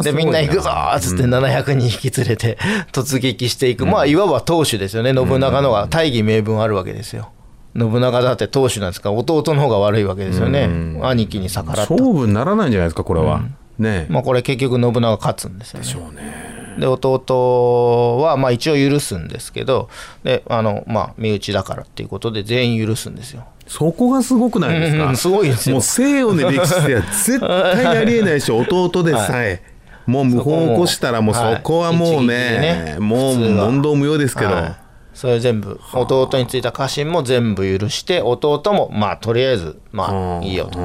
[0.03, 2.57] でみんな行くぞーっつって700人引き連れて
[2.91, 5.13] 突撃していく、まあいわば当主ですよね。
[5.13, 7.29] 信長のが大義名分あるわけですよ。
[7.77, 9.09] 信長だって当主なんですか？
[9.09, 10.69] ら弟の方が悪いわけですよね、
[11.01, 11.93] 兄貴に逆らった。
[11.93, 13.41] 勝負にならないんじゃないですかこれは、
[13.79, 14.05] ね。
[14.09, 16.51] まあこれ結局信長勝つんですよね。
[16.79, 19.89] で弟はまあ一応許すんですけど
[20.23, 23.43] であのまあ身内だからっていうことで全員許すんですよ。
[23.71, 25.75] そこがすごくないですか、うんすごいですよ。
[25.75, 29.63] もう西洋の歴史では絶対ありえないし弟でさえ、
[30.05, 34.75] もう無法を起こしたらもうそこはもうはいね,、ねもう問答無用ですけど、はい。
[35.13, 40.77] それ全部弟についた家臣も全部許して弟もまあとりあえずまあいいよと。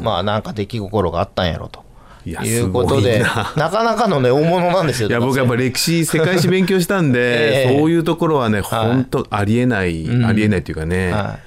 [0.00, 1.82] まあなんか出来心があったんやろと。
[2.24, 3.52] いうことでな。
[3.56, 7.18] なかなかのね大物なんですよいや僕やっぱ歴史世界史勉強したんで、
[7.66, 7.78] ええ。
[7.78, 10.24] そういうところはね本当ありえない、うん。
[10.24, 11.38] ありえないというかね、は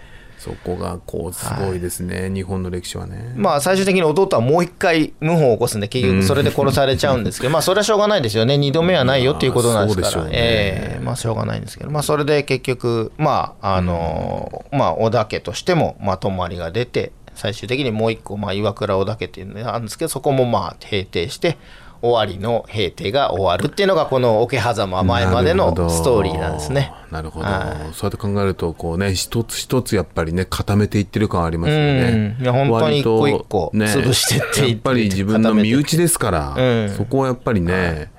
[0.42, 3.32] そこがこうすごいですね、日本の歴史はね。
[3.36, 8.58] まあ最終的に弟はもう一回謀反を起こすんで結局それで殺されちゃうんですけど、 まあそれはしょうがないですよね。
[8.58, 10.44] 二度目はないよっていうことなんですから、まあそうでしょうね。
[10.44, 11.00] ええ。
[11.00, 11.92] まあしょうがないんですけど。
[11.92, 21.60] まあそれで結局まああのまあ織田家としてもまとまりが出て最終的にもう一個まあ岩倉織田家っていうのがあるんですけどそこもまあ平定して
[22.02, 26.92] 終わりの平定が終わるっていうのがこの桶狭間前までのストーリーなんですね。
[27.12, 27.94] なるほど、はい。
[27.94, 32.36] そうやって考えるとこうね一つ一つやっぱりね固めていってる感ありますよね。
[32.40, 32.44] うん。
[32.44, 36.90] いや本当に一個一個潰してってやっぱり自分の身内ですから、うん。
[36.90, 38.12] そこはやっぱりね、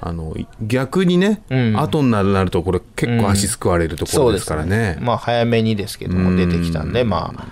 [0.00, 1.42] あの逆にね、
[1.76, 4.98] 後になるとこれ結構足すくわれるところですからね。
[5.00, 7.44] まあ早めにですけども出てきたんでまあ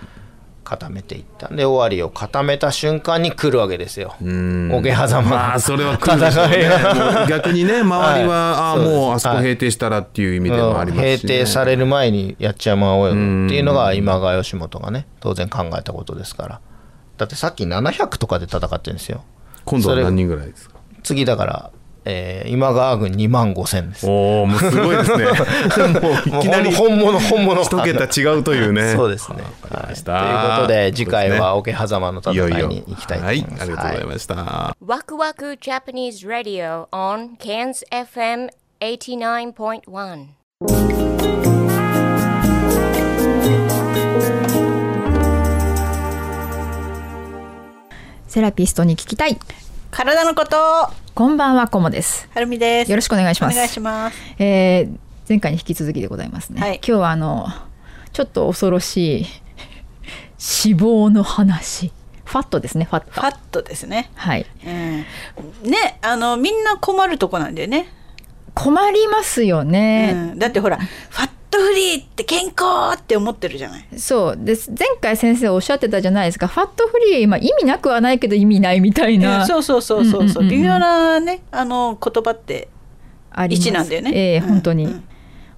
[0.69, 1.49] 固めていった。
[1.49, 4.15] んで終わりを固めた瞬間に来るわけですよ。
[4.21, 5.55] 桶狭間のま。
[5.55, 6.69] あそれは来るでしょうね。
[7.27, 11.17] 逆にね周りは、ああそうですもうあそこ閉定したらっていう意味でもありますし、ね。
[11.17, 16.61] 閉廷される前にやっちゃまおうよっていうのが今川義元がね当然考えたことですから。
[17.17, 19.25] だってさっき700とかで戦ってるんですよ。
[19.65, 20.77] 今度は何人ぐらいですか？
[21.03, 21.71] 次だから、
[22.05, 24.07] えー今川軍2万5千です。
[24.09, 25.25] おおもうすごいですね。
[26.01, 27.63] もういきなり本物本物。
[27.63, 28.95] 一桁違うというね。
[28.95, 33.61] そうですね、はい、ということで次回は桶狭間の戦いに行きたいと思います。
[33.61, 33.61] はい。
[33.61, 34.35] ありがとうございました、
[34.85, 38.49] Waku Waku Japanese Radio on Cairns FM
[38.81, 40.39] 89.1.
[48.29, 49.39] セラピストに聞きたい
[49.91, 50.57] 体のこと。
[51.15, 52.29] こんばんはこもです。
[52.33, 52.91] はるみです。
[52.91, 53.55] よろしくお願いします。
[53.55, 54.17] お願いします。
[54.39, 54.99] えー
[55.29, 56.77] 前回に引き続きでございますね、はい。
[56.77, 57.49] 今日はあの
[58.15, 59.27] ちょっと恐ろしい
[60.39, 61.93] 死亡の話。
[62.25, 63.13] ファットですねファット。
[63.13, 64.11] ファットですね。
[64.15, 64.47] はい。
[64.65, 65.71] うん。
[65.71, 67.89] ねあのみんな困るとこなんだよね
[68.59, 73.87] 困りますよね、うん、だってほらファットフリーって健康って思ってるじゃない。
[73.97, 74.37] そう。
[74.37, 76.47] です前回先生おっしゃってたじゃないですか。
[76.47, 80.63] ファットフリー、まあ、意味なくはないけど意味ないみたいな、うんそうそうそうそうそう,、うんうんうんうん。
[80.63, 82.69] 微妙なねあの言葉って
[83.35, 84.11] 位置なんだよね。
[84.15, 85.03] ええうん本当に、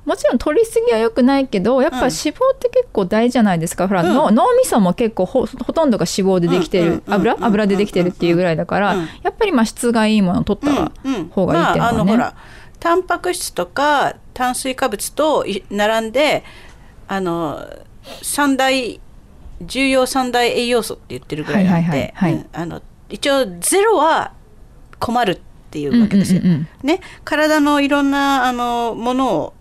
[0.04, 4.14] もちろん取りすぎは良くないけどやっぱ脂肪って結構大事じゃないですか、ほら、うん。
[4.14, 7.36] の脳みそも結構ほほとんどが脂肪でできてる、うんうんうん油？
[7.40, 12.34] 油でできてるっていうぐらいだから、うんやっぱりまあ質がいいものを取ったうん方がいいっていうのまあ、あはね、のほら
[12.80, 16.44] タンパク質とか炭水化物とい並んで
[17.06, 17.66] あの
[18.22, 19.00] 三大
[19.62, 22.14] 重要三大栄養素って言ってるぐらいなんで、
[23.10, 24.32] 一応ゼロは
[24.98, 25.38] 困るっ
[25.70, 26.40] ていうわけですよ。
[26.42, 29.54] うんうんうんね、体のいろんなあのものを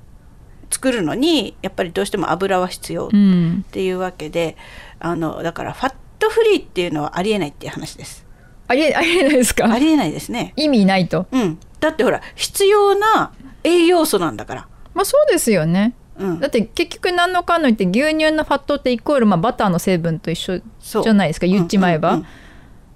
[0.71, 4.55] 作るのにやっぱりどうしても油は必要うんっていうわけで、
[4.99, 8.25] あのだからファットフリーっていうのはありえないっていう話です。
[8.69, 9.69] ありえありえないですか？
[9.69, 10.53] ありえないですね。
[10.55, 14.67] 意味ないと、うん、だってほら必要な栄養素なんだから。
[14.93, 15.93] まあそうですよね。
[16.17, 20.61] うん、だって結局何のかんの言って牛乳のファットってイコールまあバターの成分と一緒
[21.03, 22.25] じゃないですか言っちまえば、うんうん。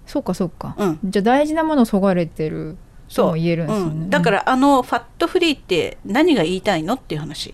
[0.05, 0.99] そうかそうか、うん。
[1.03, 7.53] じゃあ大事なものをそがれてるとそうも言えるんですよね、うんだからあのファットフリーって何が言いたいのっていう話。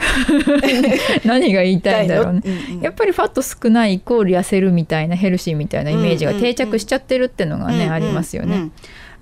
[1.24, 2.80] 何が言いたいんだろうね、うんうん。
[2.80, 8.72] やっぱりファット少ないイコール痩せるみたいなヘルシーみたいなイメージが定着しちゃってるっていうのがね、うんうんありますよね、うん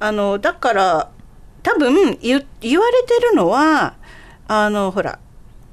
[0.01, 1.11] あのだから
[1.63, 3.95] 多分言言われてるのは
[4.47, 5.19] あのほら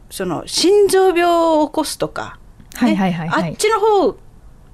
[0.10, 2.40] その心臓病を起こすとか、
[2.74, 3.52] はいはいはいはい。
[3.52, 4.18] あっちの方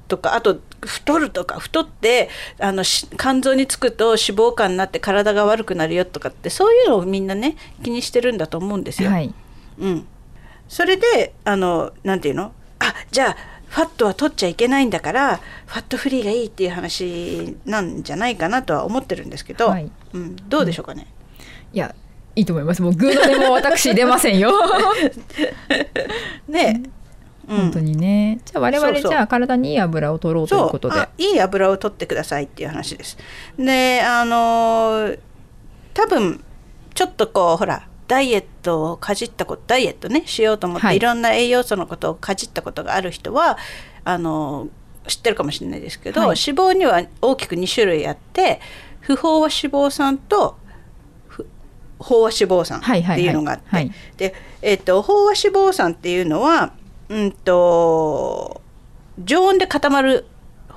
[0.07, 9.09] とかあと太るとか太ってあのし肝臓につくと脂肪肝になって体が悪くなるよとかってそういうのをみんなね気にしてるんだと思うんですよ。
[9.09, 9.33] はい。
[9.79, 10.07] うん、
[10.71, 12.53] それであのなんていうの？
[12.79, 19.91] あじゃあファットは取っちゃいけないんだからファットフリーがいいっていう話なんじゃないかなとは思ってるんですけど、はい。
[20.13, 21.07] うん、どうでしょうかね？
[21.73, 21.93] いや
[22.37, 22.81] いいと思います。
[22.81, 24.53] もうグーのでも私出ませんよ。
[26.47, 26.83] ね、
[27.49, 27.57] うん。
[27.57, 28.39] 本当にね。
[28.45, 31.01] じゃあ我々じゃあ体にいい油を取ろうということで。
[31.01, 33.17] あいい油を取ってくださいっていう話です。
[33.59, 35.19] であのー
[35.93, 36.41] 多分
[36.93, 40.97] ちょっとこうほらダイエットをかじったことダイエットねしようと思って、はい。
[40.97, 43.57] い、ろんな栄養素のことをかじったことがある人は
[44.03, 44.69] あのー
[45.07, 46.27] 知ってるかもしれないですけど、はい。
[46.27, 48.59] 脂肪には大きく2種類あって
[48.99, 50.57] 不飽和脂肪酸と
[51.27, 51.47] ふ
[51.99, 54.17] 飽和脂肪酸っていうのがあって、はいはいはい。
[54.17, 56.73] で、えっと飽和脂肪酸っていうのは
[57.07, 58.61] うんと
[59.23, 60.25] 常温で固まる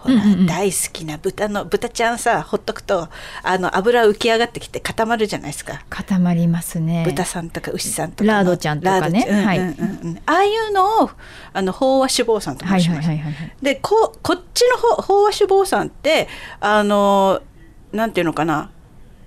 [0.05, 0.47] ほら、うんうんうん。
[0.47, 3.09] 大好きな豚の豚ちゃんさほっとくと
[3.43, 5.83] あの油浮き上がってきて固まるじゃないですか。
[5.89, 7.03] 固まりますね。
[7.07, 8.33] 豚さんとか牛さんとかの。
[8.33, 9.27] ラードちゃんとかね。
[9.29, 10.19] うんうんうんうん。
[10.27, 11.11] ああいうのを
[11.53, 13.09] あの飽和脂肪酸とはい申します。
[13.09, 13.53] はいはいはいはい。
[13.63, 16.29] でここっちの方飽和脂肪酸って
[16.61, 17.41] あの
[17.93, 18.71] なんていうのかな。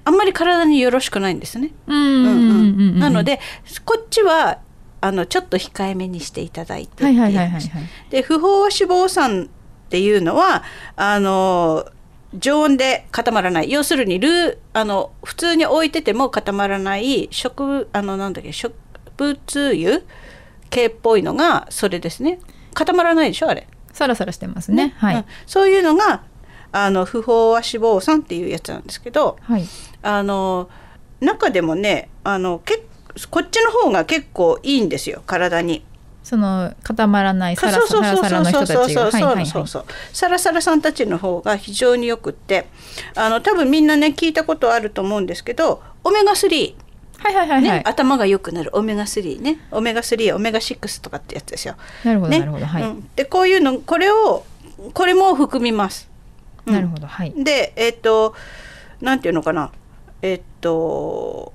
[0.05, 1.71] あんまり体によろしくないんですね。
[1.85, 3.41] なので
[3.83, 4.59] こっちは
[5.01, 9.49] あのちょっと控えめにしていただいてで不飽和脂肪酸
[9.87, 10.63] っていうのは
[10.97, 11.85] あの
[12.35, 13.71] 常温で固まらない。
[13.71, 18.75] 要するにルーあの普通に置いてても固まらない植あのなんだっけ植
[19.15, 20.01] 物油
[20.69, 22.39] 系っぽいのがそれですね。
[22.73, 23.67] 固まらないでしょあれ。
[23.93, 24.93] サラサラしてますね。
[24.97, 25.25] はい、うん。
[25.45, 26.23] そういうのが
[26.73, 29.65] あの不飽和脂肪酸っていうやつなんですけどはい。
[30.01, 30.69] あの
[31.21, 32.83] 中でもねあのけ
[33.31, 35.85] こっちの方が結構いいんですよ体に。
[36.27, 38.75] その固まらないサラサそうそうラサラの人たちが。
[38.75, 39.45] そうそうそうはいはいはい。
[39.45, 42.67] そうそうサラサラさんたちの方が非常によくって
[43.15, 46.75] あの多分みんなね聞いたことあると思うんですけどオメガ3
[47.19, 47.85] はいはいはいね、はい。
[47.85, 48.75] 頭が良くなる。
[48.75, 49.57] オメガ3ね。
[49.71, 51.75] オメガ3オメガ6とかってやつですよ。
[52.03, 52.39] なるほどね。
[52.39, 52.65] なるほど。
[52.65, 53.09] はい、うん。
[53.15, 54.43] でこういうのこれを
[54.93, 56.09] これも含みます。
[56.65, 56.73] うん。
[56.73, 57.07] なるほど。
[57.07, 57.33] はい。
[57.41, 58.35] でえっ、と
[58.99, 59.71] なんていうのかな。
[60.21, 61.53] えっ、と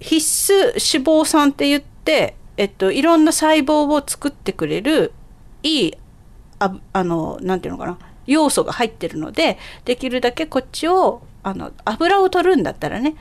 [0.00, 5.14] 必須脂肪酸って言って、えっと、いろんな細胞を作ってくれる
[5.62, 5.94] いい
[6.58, 13.14] ああのなんていうのかな要素が入ってるのでできるだけこっちをあの油を取るんだったらね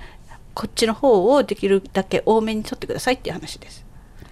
[0.53, 3.85] こっちの方をできるだけ多めに取ってくださいっていう話です。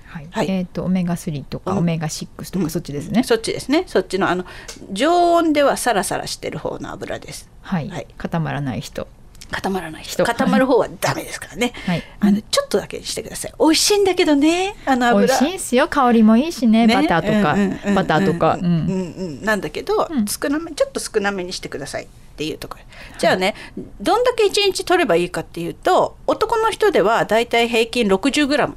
[0.08, 0.28] はい。
[0.30, 0.50] はい。
[0.50, 1.78] えっ、とオメガ3とかうん。
[1.78, 3.86] オメガ6とかそっちですね、そっちですね。
[3.88, 4.43] そっちのあの
[4.91, 7.50] 常温ではサラサラしてる方の油です。
[7.62, 8.08] はい、はい。
[8.18, 9.08] 固まらない人
[9.52, 10.24] 固まらない人。
[10.24, 12.04] 人固まる方はダメですからね、はい。
[12.20, 13.54] あのちょっとだけにしてください。
[13.60, 14.76] 美味しいんだけどね。
[14.86, 15.88] あの美味油しいんすよ。
[15.88, 16.86] 香りもいいしね。
[16.86, 16.93] ね。
[16.93, 19.41] バターとか、うんうんうんバターとか、うん。
[19.43, 20.26] なんだけど、うん。
[20.26, 22.84] 少なめちょっと少なめにしてくださいっていうところ。
[23.18, 23.56] じゃあね
[24.02, 28.74] どんだけ1日取ればいいかっていうと男の人ではだいたい平均 60g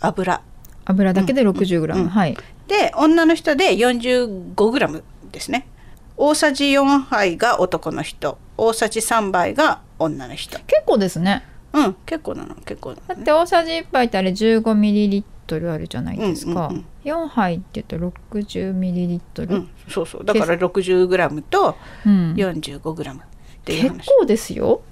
[0.00, 0.42] 油。
[0.84, 2.08] 油だけで 60g、うん。
[2.08, 2.36] はい。
[2.66, 5.02] で女の人で 45g
[5.32, 5.66] ですね
[6.20, 8.38] 大さじ4杯が男の人。
[8.56, 10.58] 大さじ3杯が女の人。
[10.66, 11.44] 結構ですね。
[11.72, 20.24] うん結構なの結構なのだって大さじ1杯ってあれ15ミリリットルあるじゃないですか、うんうん4杯って言うと60ミリリットル、うんそうそう。
[20.24, 22.34] だから 60g とうん。
[22.34, 23.16] 45g っ
[23.64, 24.82] ていう結話、構ですよ、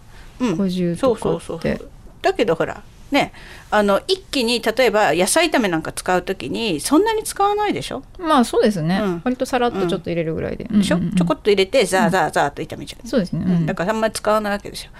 [0.40, 0.52] うん。
[0.54, 1.74] 50とかそうそうそう。
[1.74, 1.82] って
[2.22, 3.32] だけどほらね
[3.70, 8.02] あの一気に例えば野菜炒めなんか使う時にそんなに使わないでしょ？
[8.18, 11.14] まあそうですね、割とさらっとちょっと入れるぐらいで、でしょ、うんうんうん。
[11.14, 13.52] ちょこっと入れてザーザーザーっと炒めちゃう、そうですね、うん。
[13.52, 13.66] うん。
[13.66, 14.90] だからあんまり使わないわけですよ。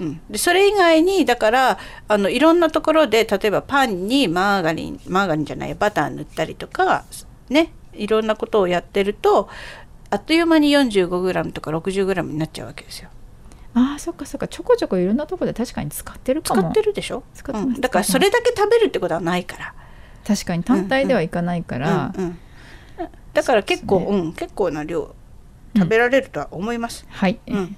[0.00, 7.04] うん、でそれ以外にだからあのいろんなところで例えばパンにマーガリンマーガリンじゃないバター塗ったりとか
[7.50, 9.50] ねいろんなことをやってると
[10.08, 13.10] あっという間に 45g とか 60g になっちゃうわけですよ。
[13.74, 14.48] ああそっかそっか。
[14.48, 16.62] ちょこちょこいろんなところで確かに使ってるかも。
[16.62, 17.76] 使ってるでしょ、使ってます。
[17.76, 17.80] うん。
[17.80, 19.74] だからそれだけ食べるってことはないから。
[20.26, 20.64] 確かに。
[20.64, 22.38] 単体ではいかないから、うんうん
[23.32, 25.14] だから結構う、ん、結構な量
[25.76, 27.06] 食べられるとは思います。
[27.08, 27.76] はい、うん。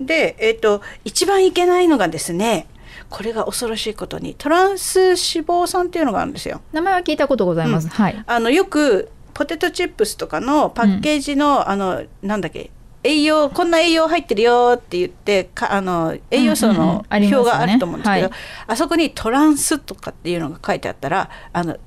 [0.00, 2.66] で、えっと一番いけないのがですね
[3.08, 6.60] これが恐ろしいことにトランス脂肪酸っていうのがあるんですよ。
[6.72, 7.90] 名前は聞いたことございます、うん。
[7.90, 8.24] はい。
[8.26, 12.70] あのよくポテトチップスとかのパッケージの、あのなんだっけ
[13.08, 18.38] 栄養こんな栄養入ってるよって言ってかあの栄養素の表があると思うんですけど、はい。
[18.66, 21.78] あそこにトランスとかっていうのが書いてあったらあの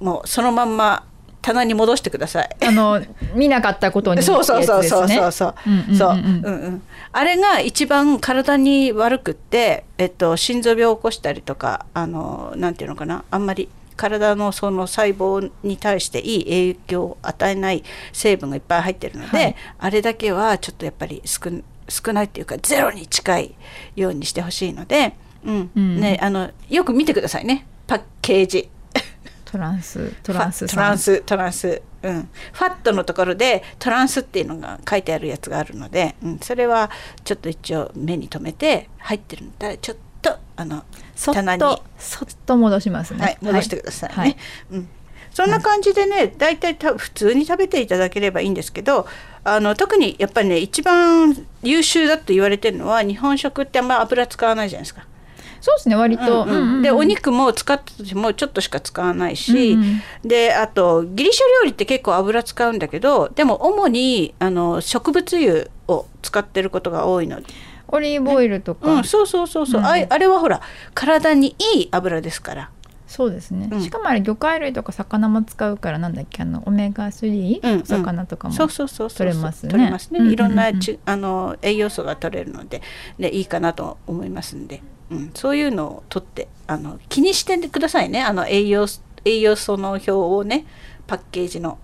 [0.00, 1.06] もうそのまんま
[1.40, 2.56] 棚に戻してください。
[2.60, 3.00] あの
[3.34, 5.54] 見なかったことに そうそうそうそうそうそう。
[5.96, 6.82] そううんうん。
[7.12, 17.82] あれが一番体に悪くって、えっと、心臓病を起こしたりとかあのなんていうのかなあんまり体のその細胞に対していい影響を与えない
[18.12, 19.56] 成分がいっぱい入ってるので、はい。
[19.78, 21.50] あれだけはちょっとやっぱり少
[21.88, 23.54] 少ないっていうかゼロに近い
[23.94, 25.70] ようにしてほしいので、うん。
[25.74, 26.00] うん。
[26.00, 27.66] ね、あのよく見てくださいね。
[27.86, 28.68] パッケージ。
[29.44, 31.82] トランストランストランストランス。
[32.02, 32.28] うん。
[32.52, 36.90] ファットのところでトランスっていうのが書いてあるやつがあるので、うん、それは
[37.24, 40.84] ちょっと一応目に留めて入ってるんだったらちょっとあの
[41.16, 43.22] そっとそっと戻しますね。
[43.22, 44.36] はい、戻してくださいね、はい。
[44.72, 44.88] うん、
[45.32, 49.08] そんな感じでね大体た普通に食べていただければいいんですけど
[49.42, 55.06] あの特にやっぱりね一番優秀だと言われてるのは日本食ってあんま油使わないじゃないですか。
[55.58, 56.56] そうですね割と、うんうん。
[56.56, 56.82] うんうんうん。
[56.82, 60.02] でお肉も使ったとしてもちょっとしか使わないし、うんうん。
[60.22, 67.46] であとギリシャ料理って結構油使うんだけどでも主にあの植物油を使ってることが多いので。
[67.88, 70.60] オリーブオイルとか、うん、そうそうそうそう、うんあいあれはほら
[70.94, 72.70] 体にいい油ですから。
[73.06, 73.80] そうですね、うん。
[73.80, 76.42] しかもあれ魚介類とか魚も使うからなんだっけ？
[76.42, 77.84] あのオメガ3、うんうん。
[77.84, 79.18] 魚とかもそうそうそうそう。
[79.18, 79.70] 取れますね。
[79.70, 80.34] 取れますね、うんうんうん。
[80.34, 82.82] いろんなちあの栄養素が取れるので、
[83.18, 88.22] ね、いいかなと思いますんで、うん、そういうのを取ってあの気にしてくださいね。
[88.22, 88.86] あの栄養
[89.24, 90.66] 栄養素の表をね
[91.06, 91.78] パッケージの、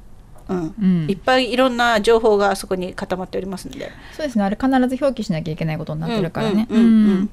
[0.53, 0.75] うん。
[0.81, 3.91] うんいっぱいいろんな情報があそこに固まっておりますんで。
[4.17, 4.45] そうですね。
[4.45, 7.31] あれ必ず表記しなきゃいけないことになってるからね、うんうんうん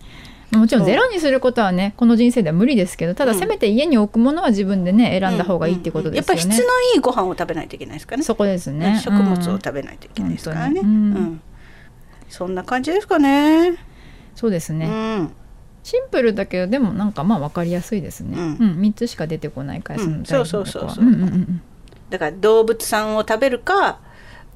[0.53, 0.59] うん。
[0.59, 8.23] もちろんゼロにすることはねこの人生では無理ですけどただせめて家に置くものは自分でね選んだ方がいいってことですよね、やっぱり質のいいご飯を食べないといけないですからね。
[8.23, 11.41] そこですね食物を食べないといけないですからね、うん。
[12.29, 13.77] そんな感じですかね。
[14.35, 14.89] そうですね、う
[15.23, 15.31] ん。
[15.83, 18.55] シンプルだけどでもなんかまあ分かりやすいですね、ううん。
[18.55, 20.25] ん3つしか出てこないから、うん。
[20.25, 21.05] そのそうそうそうそう。
[21.05, 21.61] 材料とかはんんん
[22.09, 23.99] だから動物産を食べるか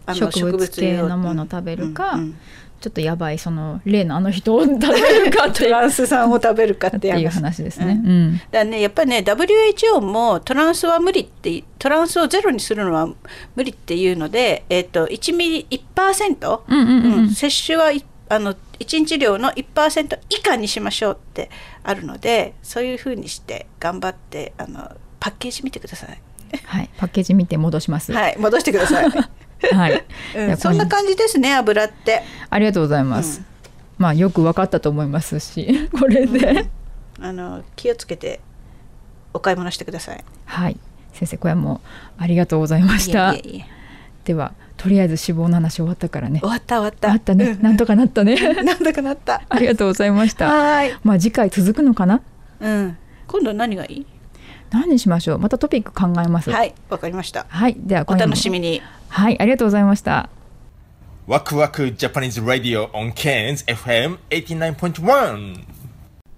[0.05, 2.37] あの植物系のものを食べるか、うんうん。
[2.81, 4.87] ちょっとやばいその例のあの人を食べ
[5.25, 7.63] るかって トランス酸を食べるかってっていう話。
[7.63, 8.01] ですね。
[8.03, 8.33] うん。
[8.33, 13.07] だからねやっぱりね WHO もトランスは無理ってトランスをゼロにするのは
[13.55, 17.29] 無理っていうので、えっと1ミリ1%、うんうんうんうん。
[17.29, 21.49] 摂取はいあの1日量の1%以下にしましょうって
[21.83, 26.21] あるのでそういうふうにして頑張ってあのパッケージ見てください。
[26.65, 28.11] はい、パッケージ見て戻します。
[28.13, 29.09] はい戻してください。
[29.73, 30.03] はい、
[30.35, 32.23] うんそんな感じですね油って。
[32.49, 33.41] ありがとうございます。
[33.97, 36.67] まあよく分かったと思いますし、 これで、
[37.19, 38.39] あの気をつけて
[39.33, 40.23] お買い物してください。
[40.45, 40.77] はい、
[41.13, 41.81] 先生これはも
[42.19, 43.33] うありがとうございました。
[43.33, 43.65] いえいえいえ
[44.25, 46.39] ではとりあえず脂肪の話終わったからね。
[46.39, 47.11] 終わった終わった。
[47.11, 48.35] あったね、なんとかなったね。
[48.63, 49.41] なんとかなった。
[49.49, 50.47] ありがとうございました。
[50.47, 50.97] はい。
[51.03, 52.21] まあ次回続くのかな？
[52.59, 52.97] うん。
[53.27, 54.05] 今度何がいい？
[54.73, 55.39] 何にしましょう？
[55.39, 56.51] またトピック考えます。
[56.51, 57.45] はい、わかりました。
[57.47, 58.81] はい、ではお楽しみに。
[59.07, 60.29] はい、ありがとうございました。
[61.27, 65.63] ワクワクジャパニーズラディオ on Cairns FM 89.1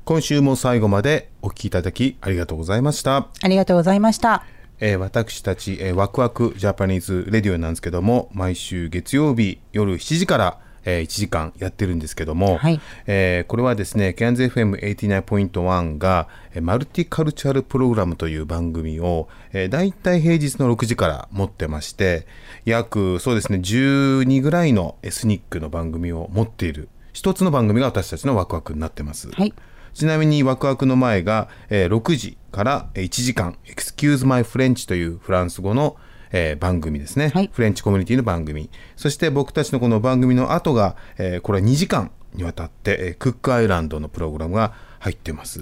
[0.04, 3.28] 今週も最後までお聞きいただきありがとうございました。
[3.42, 4.44] ありがとうございました。
[4.80, 12.60] えー私たち、えーワクワクジャパニーズレディオなんですけども毎週月曜日夜7時から、えー1時間やってるんですけども、
[13.08, 22.26] えーこれはですね CANZFM89.1 が、えーマルティカルチャルプログラムという番組を、えー、だいたい平日の6時から持ってまして
[22.64, 29.30] 約そうですね12ぐらいのエスニックの番組を持っている一つの番組が私たちのワクワクになってます。
[29.94, 35.96] ちなみにワクワクの前が、えー6時からえー1時間「Excuse My French」というフランス語の、
[36.38, 38.70] えー番組ですね、フレンチコミュニティの番組。
[38.98, 45.62] そして僕たちのこの番組の後が、えーこれは2時間にわたって、えークックアイランドのプログラムが入ってます、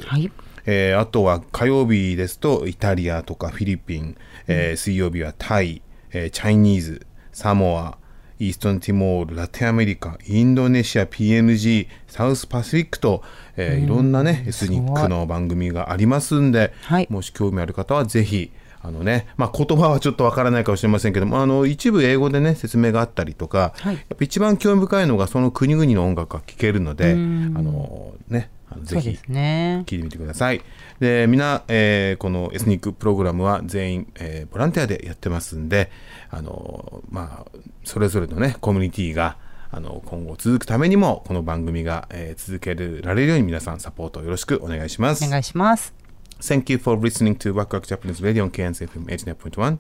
[0.66, 4.18] えーあとは火曜日ですとイタリアとかフィリピン、
[4.48, 7.98] えー水曜日はタイ、えーチャイニーズサモア
[8.40, 13.22] イーストンティモール、ラテンアメリカ、インドネシア、PNG、サウスパシフィックと、
[13.58, 16.74] えーいろんなね、エスニックの番組がありますんで、
[17.12, 18.52] もし興味ある方はぜひ、
[18.86, 29.18] あのね、まあ、言葉はちょっとわからないかもしれませんけども、あの、一部英語でね、説明があったりとか、やっぱ一番興味深いのがその国々の音楽が聴けるので、あうんの、ね、あのぜひ
[29.86, 30.62] 聞いてみてください。
[31.00, 35.90] で、みんな、えーこのエスニックプログラムは全員、えーボランティアでやってますんで、
[36.30, 39.38] あの、まあ、それぞれのね、コミュニティが、
[39.72, 45.24] あの、今後続くためにも、この番組が、えー続けられるように皆さんサポートよろしくお願いします。
[45.26, 46.03] お願いします。
[46.40, 49.80] Thank you for listening to Waku Japanese Radio on KNZFM 89.1.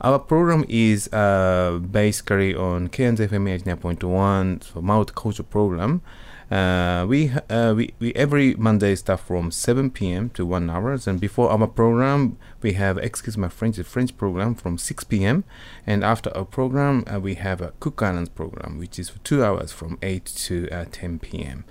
[0.00, 6.02] Our program is uh, basically on KNZFM 89.1 so multicultural program.
[6.50, 10.30] Uh, we, uh, we we every Monday start from 7 p.m.
[10.30, 14.54] to 1 hours, and before our program we have excuse my French the French program
[14.54, 15.44] from 6 p.m.
[15.86, 19.44] and after our program uh, we have a Cook Islands program which is for two
[19.44, 21.64] hours from 8 to uh, 10 p.m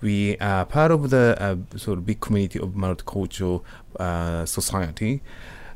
[0.00, 3.62] we are part of the uh, sort of big community of multicultural
[3.98, 5.22] uh, society.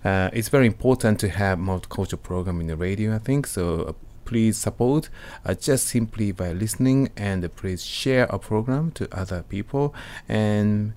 [0.04, 3.46] Uh, it's very important to have multicultural program in the radio, I think.
[3.46, 3.94] So
[4.24, 5.08] please support
[5.44, 9.94] uh, just simply by listening and uh, please share our program to other people
[10.28, 10.92] and.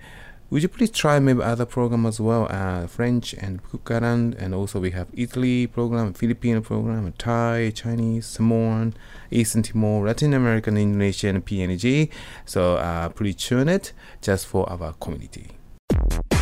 [0.51, 4.79] Would you please try maybe other program as well, uh, French and Kukaran, and also
[4.79, 8.93] we have Italy program, Filipino program, Thai, Chinese, Samoan,
[9.31, 12.11] Eastern Timor, Latin American, Indonesian, PNG.
[12.45, 13.91] So uh, please tune it
[14.21, 16.34] just for our community.「